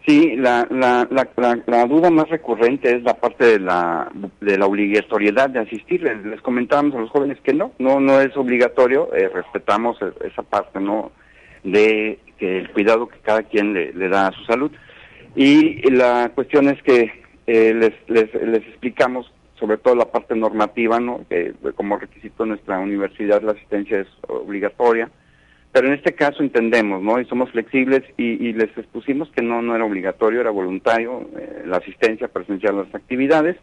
[0.06, 1.06] Sí, la, la,
[1.66, 4.10] la, duda más recurrente es la parte de la,
[4.40, 6.02] de la obligatoriedad de asistir.
[6.02, 10.44] Les, comentábamos a los jóvenes que no, no, no es obligatorio, eh, respetamos e, esa
[10.44, 11.10] parte, ¿no?
[11.62, 14.70] De que el cuidado que cada quien le, le da a su salud.
[15.36, 17.12] Y la cuestión es que
[17.46, 19.30] eh, les, les, explicamos
[19.60, 21.26] sobre todo la parte normativa, ¿no?
[21.28, 25.10] que como requisito de nuestra universidad la asistencia es obligatoria,
[25.72, 27.20] pero en este caso entendemos, ¿no?
[27.20, 31.76] Y somos flexibles y, les expusimos que no, no era obligatorio, era voluntario eh, la
[31.76, 33.56] asistencia presencial a las actividades.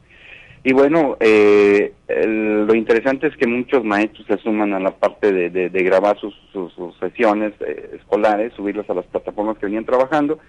[0.63, 5.49] Y bueno, eh, lo interesante es que muchos maestros se suman a la parte de,
[5.49, 7.53] de, grabar sus, sus, sesiones
[7.93, 10.39] escolares, subirlas a las plataformas que venían trabajando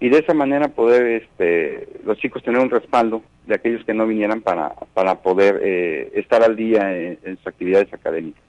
[0.00, 4.06] y de esa manera poder este, los chicos tener un respaldo de aquellos que no
[4.06, 8.42] vinieran para, para poder eh, estar al día en, sus actividades académicas.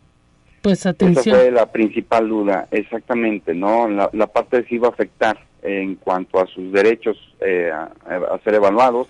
[0.61, 1.35] Pues atención.
[1.35, 3.87] Esa fue la principal duda, exactamente, ¿no?
[3.87, 8.39] La, la parte de si iba a afectar en cuanto a sus derechos eh, a,
[8.43, 9.07] ser evaluados,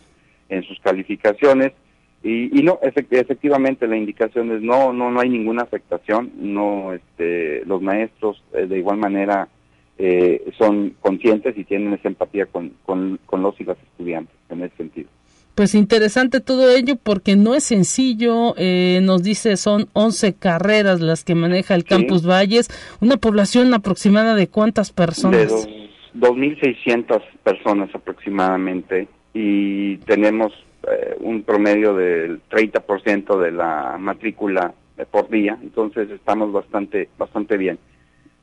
[0.49, 1.73] en sus calificaciones.
[2.23, 7.63] Y, y no, efectivamente la indicación es no, no, no hay ninguna afectación, no, este,
[7.65, 9.47] los maestros eh, de igual manera
[10.00, 14.78] eh, son conscientes y tienen esa empatía con, con, los y las estudiantes en ese
[14.78, 15.10] sentido.
[15.56, 21.24] Pues interesante todo ello porque no es sencillo, eh, nos dice son 11 carreras las
[21.24, 22.70] que maneja el Campus Valles,
[23.02, 25.66] una población aproximada de cuántas personas?
[25.66, 30.54] De 2.600 personas aproximadamente y tenemos
[30.91, 34.76] eh, un promedio del 30% de la matrícula
[35.10, 37.80] por día, entonces estamos bastante, bastante bien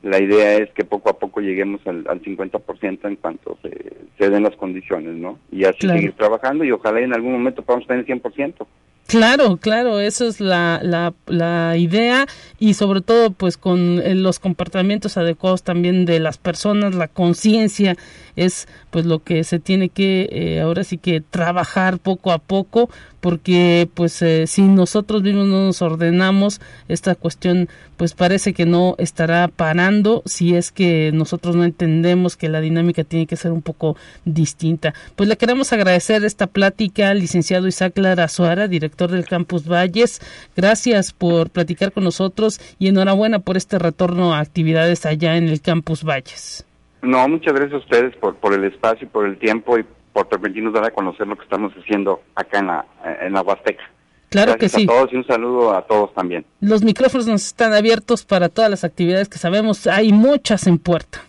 [0.05, 4.43] la idea es que poco a poco lleguemos al, al 50% en cuanto se, den
[4.43, 5.39] las condiciones, ¿no?
[5.51, 8.67] Y así seguir trabajando y ojalá en algún momento podamos tener el 100%.
[9.07, 12.27] Claro, claro, eso es la, la, la, idea
[12.59, 17.97] y sobre todo pues con eh, los comportamientos adecuados también de las personas, la conciencia
[18.35, 22.89] es pues lo que se tiene que eh, ahora sí que trabajar poco a poco
[23.21, 28.95] porque pues eh, si nosotros mismos no nos ordenamos esta cuestión pues parece que no
[28.97, 33.61] estará parando si es que nosotros no entendemos que la dinámica tiene que ser un
[33.61, 34.93] poco distinta.
[35.15, 40.21] Pues le queremos agradecer esta plática al licenciado Isaac Lara Suara, director del Campus Valles.
[40.55, 45.61] Gracias por platicar con nosotros y enhorabuena por este retorno a actividades allá en el
[45.61, 46.65] Campus Valles.
[47.05, 50.27] No, muchas gracias a ustedes por, por el espacio y por el tiempo y por
[50.27, 52.85] permitirnos dar a conocer lo que estamos haciendo acá en la,
[53.21, 53.83] en la Huasteca.
[54.29, 54.83] Claro que sí.
[54.83, 56.45] a todos y un saludo a todos también.
[56.59, 61.21] Los micrófonos nos están abiertos para todas las actividades que sabemos, hay muchas en puerta.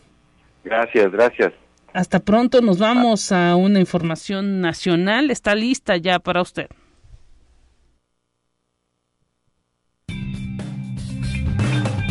[0.64, 1.52] Gracias, gracias.
[1.92, 6.68] Hasta pronto, nos vamos a una información nacional, está lista ya para usted.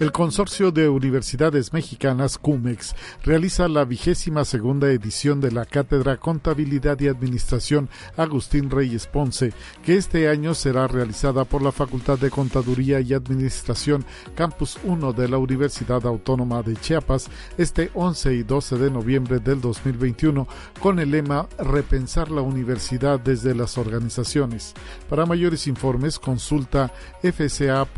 [0.00, 6.98] El Consorcio de Universidades Mexicanas, CUMEX, realiza la vigésima segunda edición de la Cátedra Contabilidad
[7.00, 9.52] y Administración Agustín Reyes Ponce,
[9.84, 15.28] que este año será realizada por la Facultad de Contaduría y Administración Campus 1 de
[15.28, 17.28] la Universidad Autónoma de Chiapas
[17.58, 20.48] este 11 y 12 de noviembre del 2021
[20.80, 24.72] con el lema Repensar la universidad desde las organizaciones.
[25.10, 26.90] Para mayores informes consulta
[27.22, 27.90] fca.unach.mx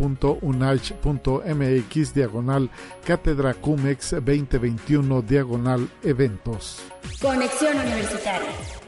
[1.93, 2.71] X diagonal
[3.05, 6.83] Cátedra Cumex 2021 diagonal eventos.
[7.21, 8.82] Conexión Universitaria.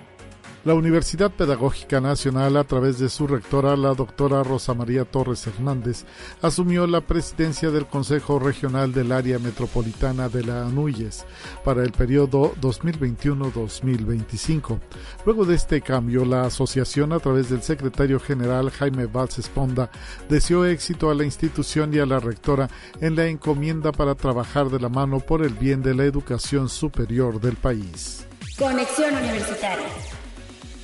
[0.65, 6.07] La Universidad Pedagógica Nacional, a través de su rectora, la doctora Rosa María Torres Hernández,
[6.41, 11.27] asumió la presidencia del Consejo Regional del Área Metropolitana de la ANUYES
[11.67, 14.81] para el periodo 2021-2025.
[15.27, 19.91] Luego de este cambio, la asociación, a través del secretario general Jaime Valls Esponda,
[20.31, 22.71] deseó éxito a la institución y a la rectora
[23.03, 27.39] en la encomienda para trabajar de la mano por el bien de la educación superior
[27.39, 28.27] del país.
[28.57, 29.89] Conexión Universitaria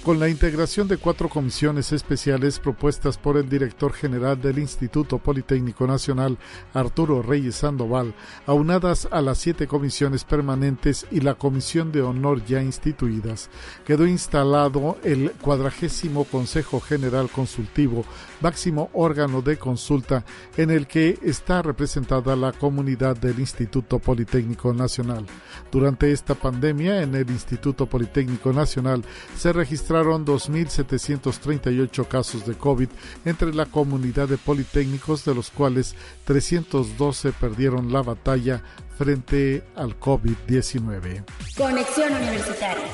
[0.03, 5.86] con la integración de cuatro comisiones especiales propuestas por el director general del Instituto Politécnico
[5.86, 6.38] Nacional,
[6.72, 8.14] Arturo Reyes Sandoval,
[8.46, 13.51] aunadas a las siete comisiones permanentes y la comisión de honor ya instituidas,
[13.84, 18.05] quedó instalado el cuadragésimo Consejo General Consultivo,
[18.41, 20.24] máximo órgano de consulta
[20.57, 25.26] en el que está representada la comunidad del Instituto Politécnico Nacional.
[25.70, 29.05] Durante esta pandemia, en el Instituto Politécnico Nacional
[29.36, 32.88] se registraron 2.738 casos de COVID
[33.24, 38.62] entre la comunidad de politécnicos, de los cuales 312 perdieron la batalla
[38.99, 41.24] frente al COVID-19.
[41.57, 42.84] Conexión Universitaria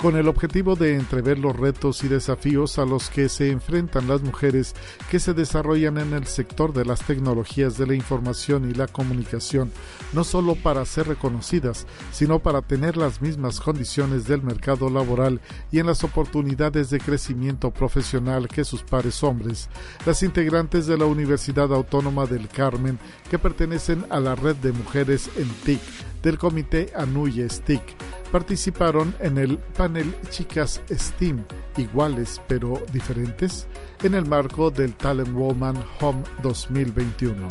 [0.00, 4.22] con el objetivo de entrever los retos y desafíos a los que se enfrentan las
[4.22, 4.74] mujeres
[5.10, 9.70] que se desarrollan en el sector de las tecnologías de la información y la comunicación,
[10.14, 15.38] no solo para ser reconocidas, sino para tener las mismas condiciones del mercado laboral
[15.70, 19.68] y en las oportunidades de crecimiento profesional que sus pares hombres.
[20.06, 22.98] Las integrantes de la Universidad Autónoma del Carmen,
[23.30, 25.80] que pertenecen a la red de mujeres en TIC,
[26.22, 27.82] del comité Anuye STIC,
[28.30, 31.44] participaron en el panel Chicas STEAM,
[31.76, 33.66] iguales pero diferentes,
[34.02, 37.48] en el marco del Talent Woman Home 2021.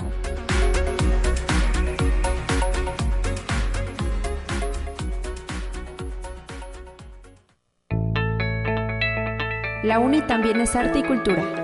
[9.84, 11.59] La UNI también es arte y cultura.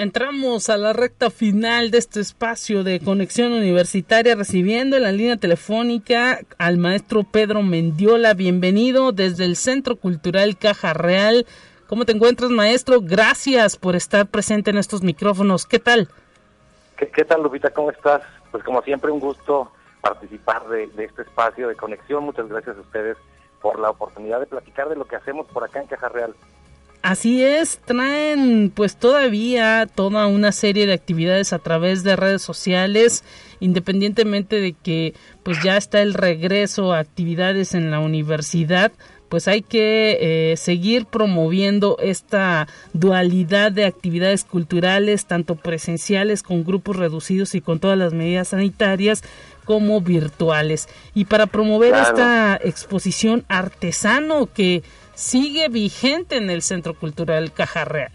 [0.00, 5.36] Entramos a la recta final de este espacio de conexión universitaria recibiendo en la línea
[5.36, 8.32] telefónica al maestro Pedro Mendiola.
[8.32, 11.44] Bienvenido desde el Centro Cultural Caja Real.
[11.86, 13.02] ¿Cómo te encuentras, maestro?
[13.02, 15.66] Gracias por estar presente en estos micrófonos.
[15.66, 16.08] ¿Qué tal?
[16.96, 17.68] ¿Qué, tal, Lupita?
[17.68, 18.22] ¿Cómo estás?
[18.50, 19.70] Pues como siempre, un gusto
[20.00, 22.24] participar de, este espacio de conexión.
[22.24, 23.18] Muchas gracias a ustedes
[23.60, 26.34] por la oportunidad de platicar de lo que hacemos por acá en Caja Real.
[27.02, 33.24] Así es, traen pues todavía toda una serie de actividades a través de redes sociales,
[33.58, 38.92] independientemente de que pues ya está el regreso a actividades en la universidad,
[39.30, 46.96] pues hay que eh, seguir promoviendo esta dualidad de actividades culturales, tanto presenciales con grupos
[46.96, 49.22] reducidos y con todas las medidas sanitarias,
[49.64, 50.88] como virtuales.
[51.14, 54.82] Y para promover esta exposición artesano que
[55.20, 58.10] sigue vigente en el Centro Cultural Caja Real.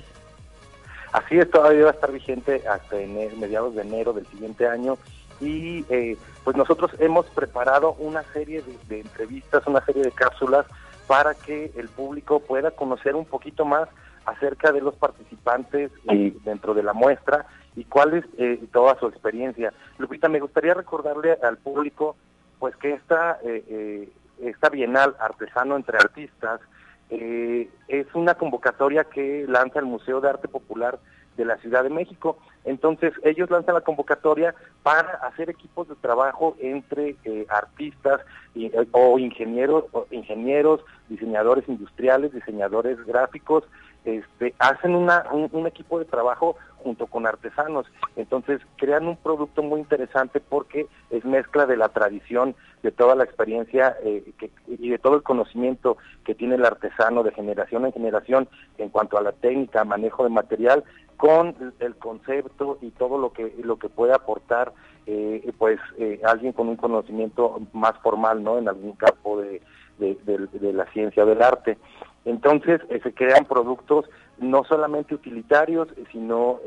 [1.12, 2.96] Así es, todavía va a estar vigente hasta
[3.38, 4.98] mediados de enero del siguiente año
[5.40, 10.66] y eh, pues nosotros hemos preparado una serie de, entrevistas, una serie de cápsulas
[11.06, 13.88] para que el público pueda conocer un poquito más
[14.26, 17.46] acerca de los participantes eh, dentro de la muestra
[17.76, 19.72] y cuál es eh, toda su experiencia.
[20.00, 22.16] Lupita, me gustaría recordarle al público
[22.58, 24.10] pues que esta, eh,
[24.42, 26.60] esta Bienal Artesano entre Artistas
[27.10, 31.00] es una convocatoria que lanza el Museo de Arte Popular
[31.38, 32.38] de la Ciudad de México.
[32.64, 38.22] Entonces ellos lanzan la convocatoria para hacer equipos de trabajo entre eh, artistas
[38.56, 43.64] eh, o ingenieros, o ingenieros, diseñadores industriales, diseñadores gráficos,
[44.06, 47.88] este, hacen un, equipo de trabajo junto con artesanos.
[48.16, 53.24] Entonces crean un producto muy interesante porque es mezcla de la tradición, de toda la
[53.24, 54.24] experiencia eh,
[54.68, 58.48] y de todo el conocimiento que tiene el artesano de generación en generación
[58.78, 60.84] en cuanto a la técnica, manejo de material,
[61.18, 64.74] con el concepto y todo lo que lo que puede aportar
[65.08, 69.62] eh, pues eh, alguien con un conocimiento más formal no en algún campo de,
[70.74, 71.78] la ciencia del arte
[72.26, 74.06] entonces eh, se crean productos
[74.38, 76.60] no solamente utilitarios sino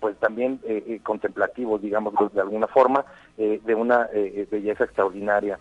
[0.00, 0.60] pues también
[1.02, 3.04] contemplativos digamos de alguna forma
[3.36, 4.08] de una
[4.50, 5.58] belleza extraordinaria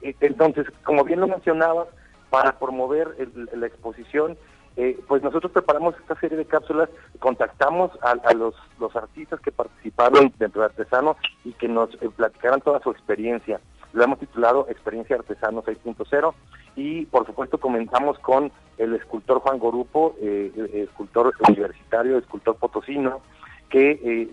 [0.00, 1.88] entonces como bien lo mencionabas
[2.30, 3.14] para promover
[3.52, 4.38] la exposición
[4.76, 8.54] eh, pues nosotros preparamos esta serie de cápsulas, contactamos a, los,
[8.94, 13.58] artistas que participaron dentro de Artesano y que nos eh, platicaran toda su experiencia.
[13.96, 16.34] Lo hemos titulado Experiencia Artesano 6.0
[16.76, 23.22] y por supuesto comenzamos con el escultor Juan Gorupo, eh, escultor universitario, escultor potosino,
[23.68, 24.30] que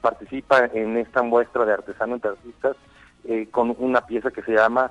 [0.00, 2.76] participa en esta muestra de Artesano entre Artistas
[3.52, 4.90] con una pieza que se llama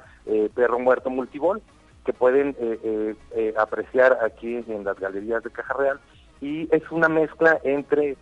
[0.55, 1.61] Perro Muerto Multibol
[2.07, 5.99] que pueden eh, eh, eh, apreciar aquí en las galerías de Caja Real
[6.39, 8.15] y es una mezcla entre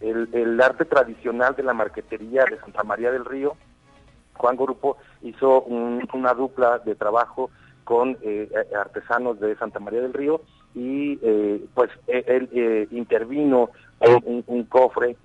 [0.00, 3.56] el, arte tradicional de la marquetería de Santa María del Río.
[4.34, 7.50] Juan Grupo hizo una dupla de trabajo
[7.84, 8.16] con
[8.78, 10.40] artesanos de Santa María del Río
[10.74, 11.16] y
[11.74, 13.70] pues e, él intervino
[14.00, 15.16] en un, cofre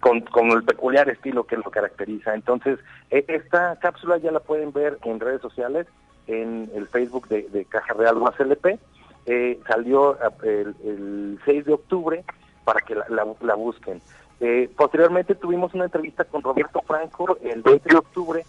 [0.00, 2.34] con, el peculiar estilo que lo caracteriza.
[2.34, 2.78] Entonces,
[3.10, 5.86] e, esta cápsula ya la pueden ver en redes sociales,
[6.26, 8.78] en el Facebook de, Caja Real UASLP.
[9.26, 12.24] Eh, salió el, 6 de octubre
[12.64, 14.00] para que la, busquen.
[14.40, 18.44] Eh, posteriormente tuvimos una entrevista con Roberto Franco el 20 de octubre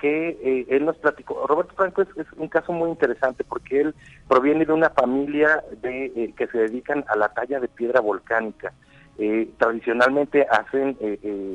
[0.00, 1.46] que eh, él nos platicó.
[1.46, 3.94] Roberto Franco es, un caso muy interesante porque él
[4.28, 8.72] proviene de una familia de eh, que se dedican a la talla de piedra volcánica.
[9.18, 10.96] Eh, tradicionalmente hacen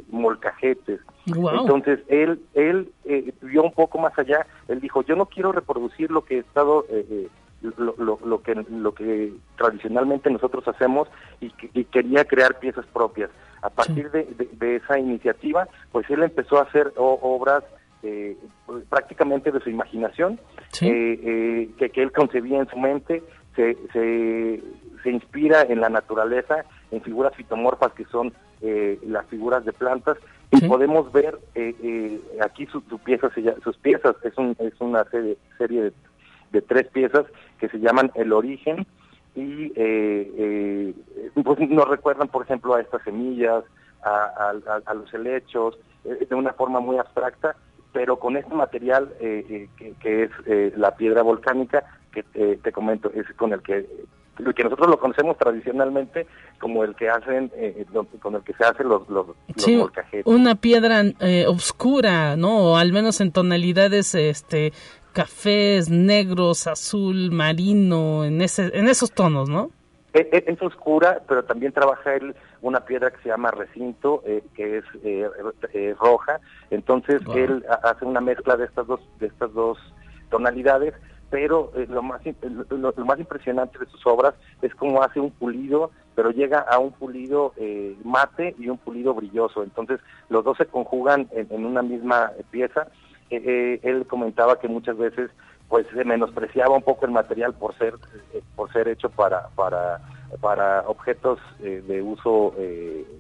[0.09, 0.99] molcajetes.
[1.25, 2.91] Entonces él él
[3.41, 4.45] vio un poco más allá.
[4.67, 6.85] Él dijo yo no quiero reproducir lo que he estado
[7.77, 11.07] lo, lo, que lo que tradicionalmente nosotros hacemos
[11.41, 11.49] y,
[11.85, 13.31] quería crear piezas propias.
[13.65, 17.63] A partir de, esa iniciativa, pues él empezó a hacer obras
[18.03, 18.37] eh,
[18.89, 20.39] prácticamente de su imaginación,
[20.81, 23.23] eh, eh, que, que, él concebía en su mente,
[23.55, 24.61] se, se,
[25.01, 30.17] se, inspira en la naturaleza, en figuras fitomorfas que son las figuras de plantas,
[30.51, 31.39] y podemos ver
[32.41, 33.31] aquí su, pieza,
[33.63, 35.91] sus piezas, es, un, es una serie, serie
[36.51, 37.25] de, tres piezas
[37.59, 38.85] que se llaman El Origen,
[39.35, 40.93] y
[41.43, 43.63] pues nos recuerdan, por ejemplo, a estas semillas,
[44.03, 44.53] a,
[44.85, 47.55] a los helechos, de una forma muy abstracta,
[47.95, 52.23] pero con este material eh, eh, que, es eh, la piedra volcánica, que
[52.61, 53.87] te comento, es con el que
[54.53, 56.27] que nosotros lo conocemos tradicionalmente
[56.59, 57.49] como el que hacen
[58.19, 59.81] con el que se hacen los los, sí,
[60.25, 61.03] una piedra
[61.47, 64.73] oscura no o al menos en tonalidades este
[65.15, 69.71] cafés negros azul marino en ese en esos tonos no
[70.13, 74.41] e, e, es, oscura, pero también trabaja él una piedra que se llama recinto, eh,
[74.53, 75.27] que es eh,
[75.73, 76.39] eh, roja.
[76.69, 79.77] Entonces él hace una mezcla de estas dos de estas dos
[80.29, 80.93] tonalidades,
[81.29, 82.21] pero lo más
[82.69, 86.93] lo, más impresionante de sus obras es cómo hace un pulido pero llega a un
[86.93, 89.63] pulido eh, mate y un pulido brilloso.
[89.63, 89.99] Entonces,
[90.29, 92.87] los dos se conjugan en, una misma pieza.
[93.35, 95.31] Eh, eh, él comentaba que muchas veces
[95.67, 97.95] pues se menospreciaba un poco el material por ser
[98.55, 99.99] por ser hecho para para
[100.39, 102.53] para objetos de uso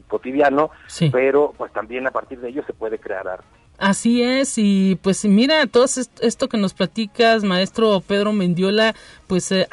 [0.07, 0.69] cotidiano,
[1.11, 3.64] pero pues también a partir de ello se puede crear arte.
[3.77, 5.85] Así es, y pues mira, todo
[6.21, 8.95] esto que nos platicas, maestro Pedro Mendiola,
[9.27, 9.67] pues eh,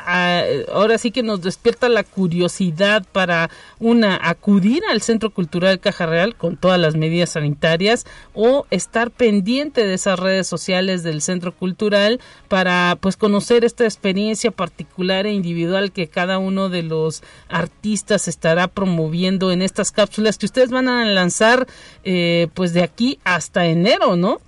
[0.72, 6.34] ahora sí que nos despierta la curiosidad para una acudir al Centro Cultural Caja Real
[6.34, 12.20] con todas las medidas sanitarias o estar pendiente de esas redes sociales del Centro Cultural
[12.48, 18.68] para pues conocer esta experiencia particular e individual que cada uno de los artistas estará
[18.68, 21.66] promoviendo en estas cápsulas que ustedes van a lanzar
[22.04, 24.38] eh, pues de aquí hasta enero, ¿no?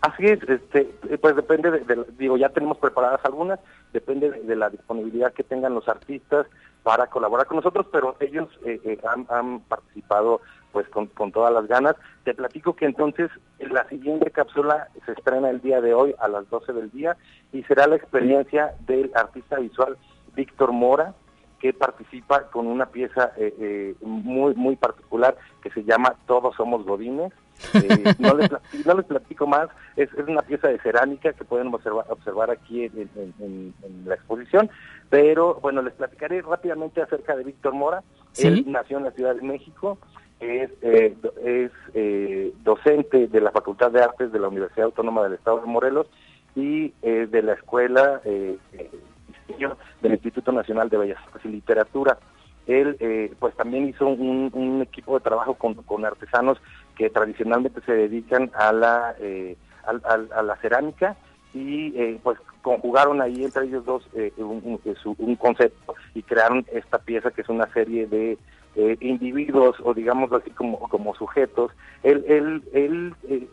[0.00, 0.84] Así es, este,
[1.20, 3.58] pues depende de, digo, ya tenemos preparadas algunas,
[3.92, 6.46] depende de, la disponibilidad que tengan los artistas
[6.84, 8.98] para colaborar con nosotros, pero ellos eh, eh,
[9.28, 11.96] han, participado pues con, todas las ganas.
[12.22, 16.48] Te platico que entonces la siguiente cápsula se estrena el día de hoy a las
[16.48, 17.16] 12 del día
[17.52, 19.96] y será la experiencia del artista visual
[20.36, 21.14] Víctor Mora,
[21.58, 27.32] que participa con una pieza eh, muy muy particular que se llama Todos somos Godines
[27.74, 31.44] eh, no, les platico, no, les platico, más, es, es, una pieza de cerámica que
[31.44, 34.70] pueden observar, observar aquí en, la exposición,
[35.10, 38.02] pero bueno, les platicaré rápidamente acerca de Víctor Mora.
[38.36, 39.98] Él nació en la Ciudad de México,
[40.40, 45.34] es, eh, es eh, docente de la Facultad de Artes de la Universidad Autónoma del
[45.34, 46.06] Estado de Morelos
[46.54, 48.58] y de la Escuela del
[50.12, 52.18] Instituto Nacional de Bellas Artes y Literatura
[52.68, 56.58] él eh, pues también hizo un, equipo de trabajo con, artesanos
[56.98, 61.16] que tradicionalmente se dedican a la eh, a, la cerámica
[61.54, 67.40] y eh, pues conjugaron ahí entre ellos dos un, concepto y crearon esta pieza que
[67.40, 68.36] es una serie de
[69.00, 71.72] individuos o digamos así como, como sujetos.
[72.02, 73.48] Él, él, él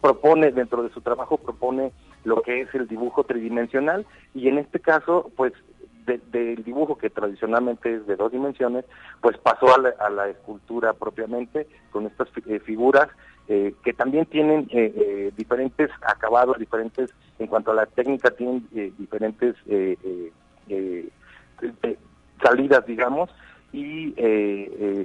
[0.00, 1.90] propone dentro de su trabajo propone
[2.24, 5.52] lo que es el dibujo tridimensional y en este caso pues
[6.16, 8.84] del dibujo que tradicionalmente es de dos dimensiones,
[9.20, 13.08] pues pasó a la, escultura propiamente con estas eh, figuras
[13.48, 18.66] eh, que también tienen eh, diferentes acabados, diferentes, en cuanto a la técnica, tienen
[18.98, 19.54] diferentes
[22.42, 23.30] salidas, digamos,
[23.72, 24.14] y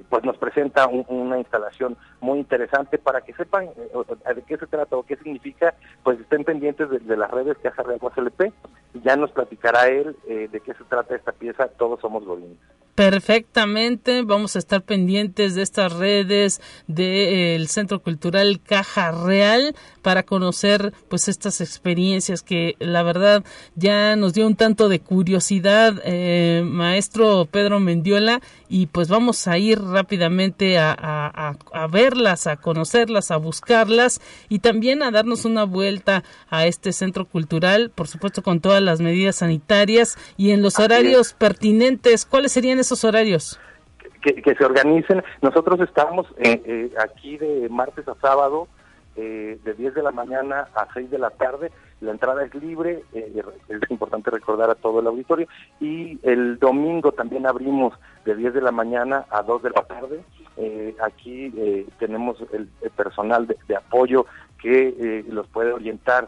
[0.10, 5.04] pues nos presenta una instalación muy interesante para que sepan de qué se trata o
[5.04, 8.54] qué significa, pues estén pendientes de, las redes que hace Real LP
[9.04, 12.58] ya nos platicará él eh, de qué se trata esta pieza, Todos somos godines.
[12.96, 20.94] Perfectamente, vamos a estar pendientes de estas redes del Centro Cultural Caja Real para conocer
[21.10, 23.44] pues estas experiencias que la verdad
[23.76, 28.42] ya nos dio un tanto de curiosidad eh, maestro Pedro Mendiola
[28.74, 34.20] y pues vamos a ir rápidamente a, a verlas, a conocerlas, a buscarlas
[34.50, 39.00] y también a darnos una vuelta a este centro cultural, por supuesto con todas las
[39.00, 42.26] medidas sanitarias y en los horarios pertinentes.
[42.26, 43.60] ¿Cuáles serían esos horarios?
[44.24, 45.24] Que, se organicen.
[45.44, 48.68] Nosotros estamos eh, eh, aquí de martes a sábado,
[49.16, 51.72] eh, de 10 de la mañana a 6 de la tarde.
[52.04, 55.48] La entrada es libre, es importante recordar a todo el auditorio.
[55.80, 57.94] Y el domingo también abrimos
[58.26, 60.24] de 10 de la mañana a 2 de la tarde.
[61.02, 61.52] aquí
[62.00, 64.26] tenemos el, personal de, apoyo
[64.62, 66.28] que los puede orientar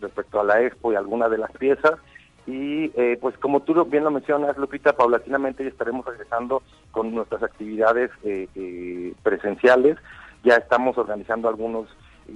[0.00, 1.98] respecto a la expo y alguna de las piezas
[2.46, 7.42] y eh, pues como tú bien lo mencionas, Lupita, paulatinamente ya estaremos regresando con nuestras
[7.42, 9.96] actividades eh, eh, presenciales.
[10.42, 11.88] Ya estamos organizando algunos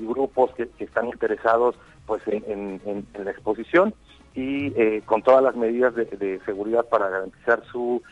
[0.03, 1.77] grupos que, están interesados
[2.07, 2.81] pues en,
[3.19, 3.95] la exposición
[4.35, 8.03] y con todas las medidas de, seguridad para garantizar su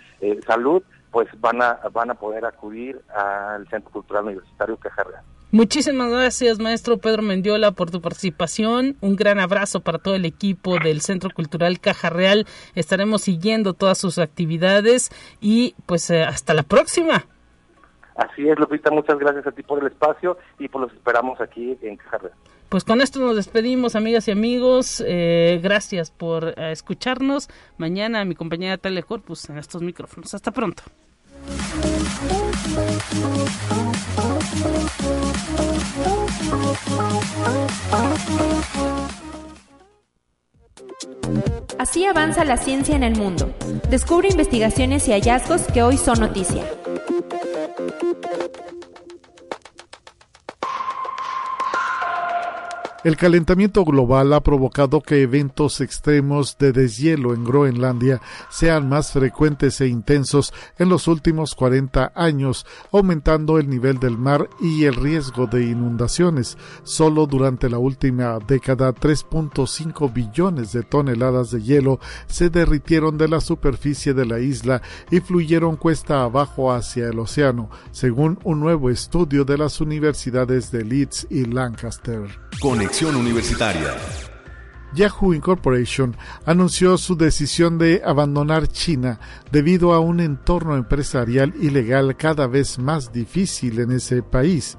[0.47, 5.23] salud, pues van a van a poder acudir al Centro Cultural Universitario Cajarra.
[5.55, 8.97] Muchísimas gracias, maestro Pedro Mendiola, por tu participación.
[9.03, 12.47] Un gran abrazo para todo el equipo del Centro Cultural Caja Real.
[12.75, 15.11] Estaremos siguiendo todas sus actividades
[15.43, 17.27] y pues eh, hasta la próxima.
[18.15, 21.77] Así es, Lupita, muchas gracias a ti por el espacio y pues los esperamos aquí
[21.83, 22.35] en Caja Real.
[22.69, 25.05] Pues con esto nos despedimos, amigas y amigos.
[25.07, 27.51] Eh, gracias por eh, escucharnos.
[27.77, 30.33] Mañana mi compañera Telecorpus en estos micrófonos.
[30.33, 30.83] Hasta pronto.
[41.79, 43.53] Así avanza la ciencia en el mundo.
[43.91, 46.65] Descubre investigaciones y hallazgos que hoy son noticia.
[47.75, 48.62] Thank you.
[53.05, 59.81] El calentamiento global ha provocado que eventos extremos de deshielo en Groenlandia sean más frecuentes
[59.81, 65.49] e intensos en los últimos 40 años, aumentando el nivel del mar y el riesgo
[65.49, 66.57] de inundaciones.
[66.85, 71.99] Solo durante la última década, 3.5 billones de toneladas de hielo
[72.29, 74.81] se derritieron de la superficie de la isla
[75.11, 80.85] y fluyeron cuesta abajo hacia el océano, según un nuevo estudio de las universidades de
[80.85, 82.31] Leeds y Lancaster.
[82.93, 83.97] Conexión Universitaria.
[84.95, 86.15] Yahoo Incorporation
[86.45, 89.19] anunció su decisión de abandonar China
[89.51, 94.77] debido a un entorno empresarial y legal cada vez más difícil en ese país.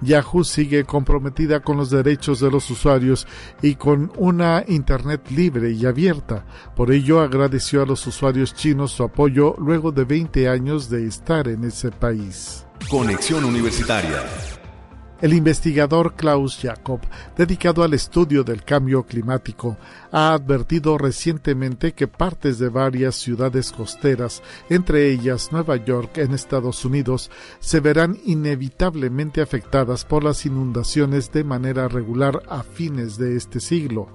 [0.00, 3.26] Yahoo sigue comprometida con los derechos de los usuarios
[3.60, 6.46] y con una Internet libre y abierta.
[6.74, 11.46] Por ello agradeció a los usuarios chinos su apoyo luego de 20 años de estar
[11.46, 12.64] en ese país.
[12.88, 14.24] Conexión Universitaria.
[15.20, 17.00] El investigador Klaus Jacob,
[17.36, 19.76] dedicado al estudio del cambio climático,
[20.10, 26.86] ha advertido recientemente que partes de varias ciudades costeras, entre ellas Nueva York en Estados
[26.86, 33.60] Unidos, se verán inevitablemente afectadas por las inundaciones de manera regular a fines de este
[33.60, 34.08] siglo.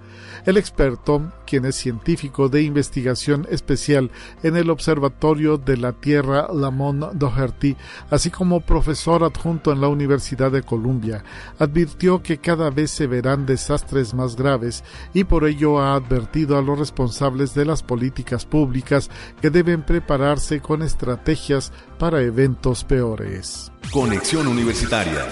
[0.46, 4.12] El experto, quien es científico de investigación especial
[4.44, 7.76] en el Observatorio de la Tierra Lamont Doherty,
[8.10, 11.24] así como profesor adjunto en la Universidad de Columbia,
[11.60, 14.84] advirtió que cada vez se verán desastres más graves
[15.14, 19.10] y por ello ha advertido a los responsables de las políticas públicas
[19.42, 23.72] que deben prepararse con estrategias para eventos peores.
[23.92, 25.26] Conexión Universitaria.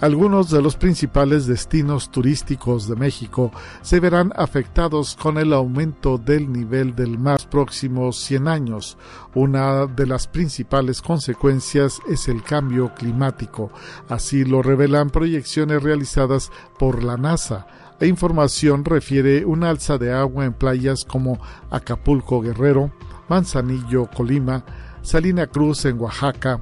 [0.00, 3.50] Algunos de los principales destinos turísticos de México
[3.82, 8.96] se verán afectados con el aumento del nivel del mar próximos 100 años.
[9.34, 13.72] Una de las principales consecuencias es el cambio climático.
[14.08, 17.66] Así lo revelan proyecciones realizadas por la NASA.
[17.98, 21.40] La información refiere una alza de agua en playas como
[21.70, 22.92] Acapulco Guerrero,
[23.28, 24.64] Manzanillo Colima,
[25.02, 26.60] Salina Cruz en Oaxaca,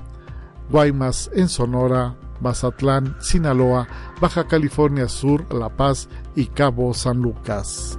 [0.70, 3.86] Guaymas en Sonora, Mazatlán, Sinaloa,
[4.20, 7.98] Baja California Sur, La Paz y Cabo San Lucas.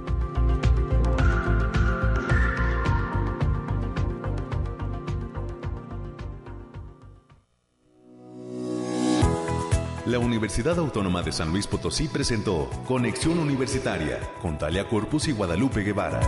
[10.08, 15.82] La Universidad Autónoma de San Luis Potosí presentó Conexión Universitaria con Talia Corpus y Guadalupe
[15.82, 16.20] Guevara.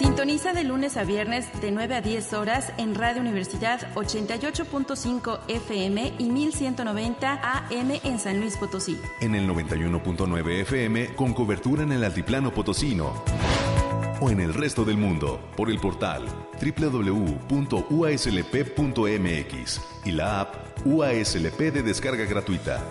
[0.00, 6.14] Sintoniza de lunes a viernes de 9 a 10 horas en Radio Universidad 88.5 FM
[6.16, 8.98] y 1190 AM en San Luis Potosí.
[9.20, 13.12] En el 91.9 FM con cobertura en el Altiplano Potosino.
[14.22, 16.24] O en el resto del mundo por el portal
[16.62, 17.60] www.uaslp.mx
[20.06, 22.82] y la app UASLP de descarga gratuita.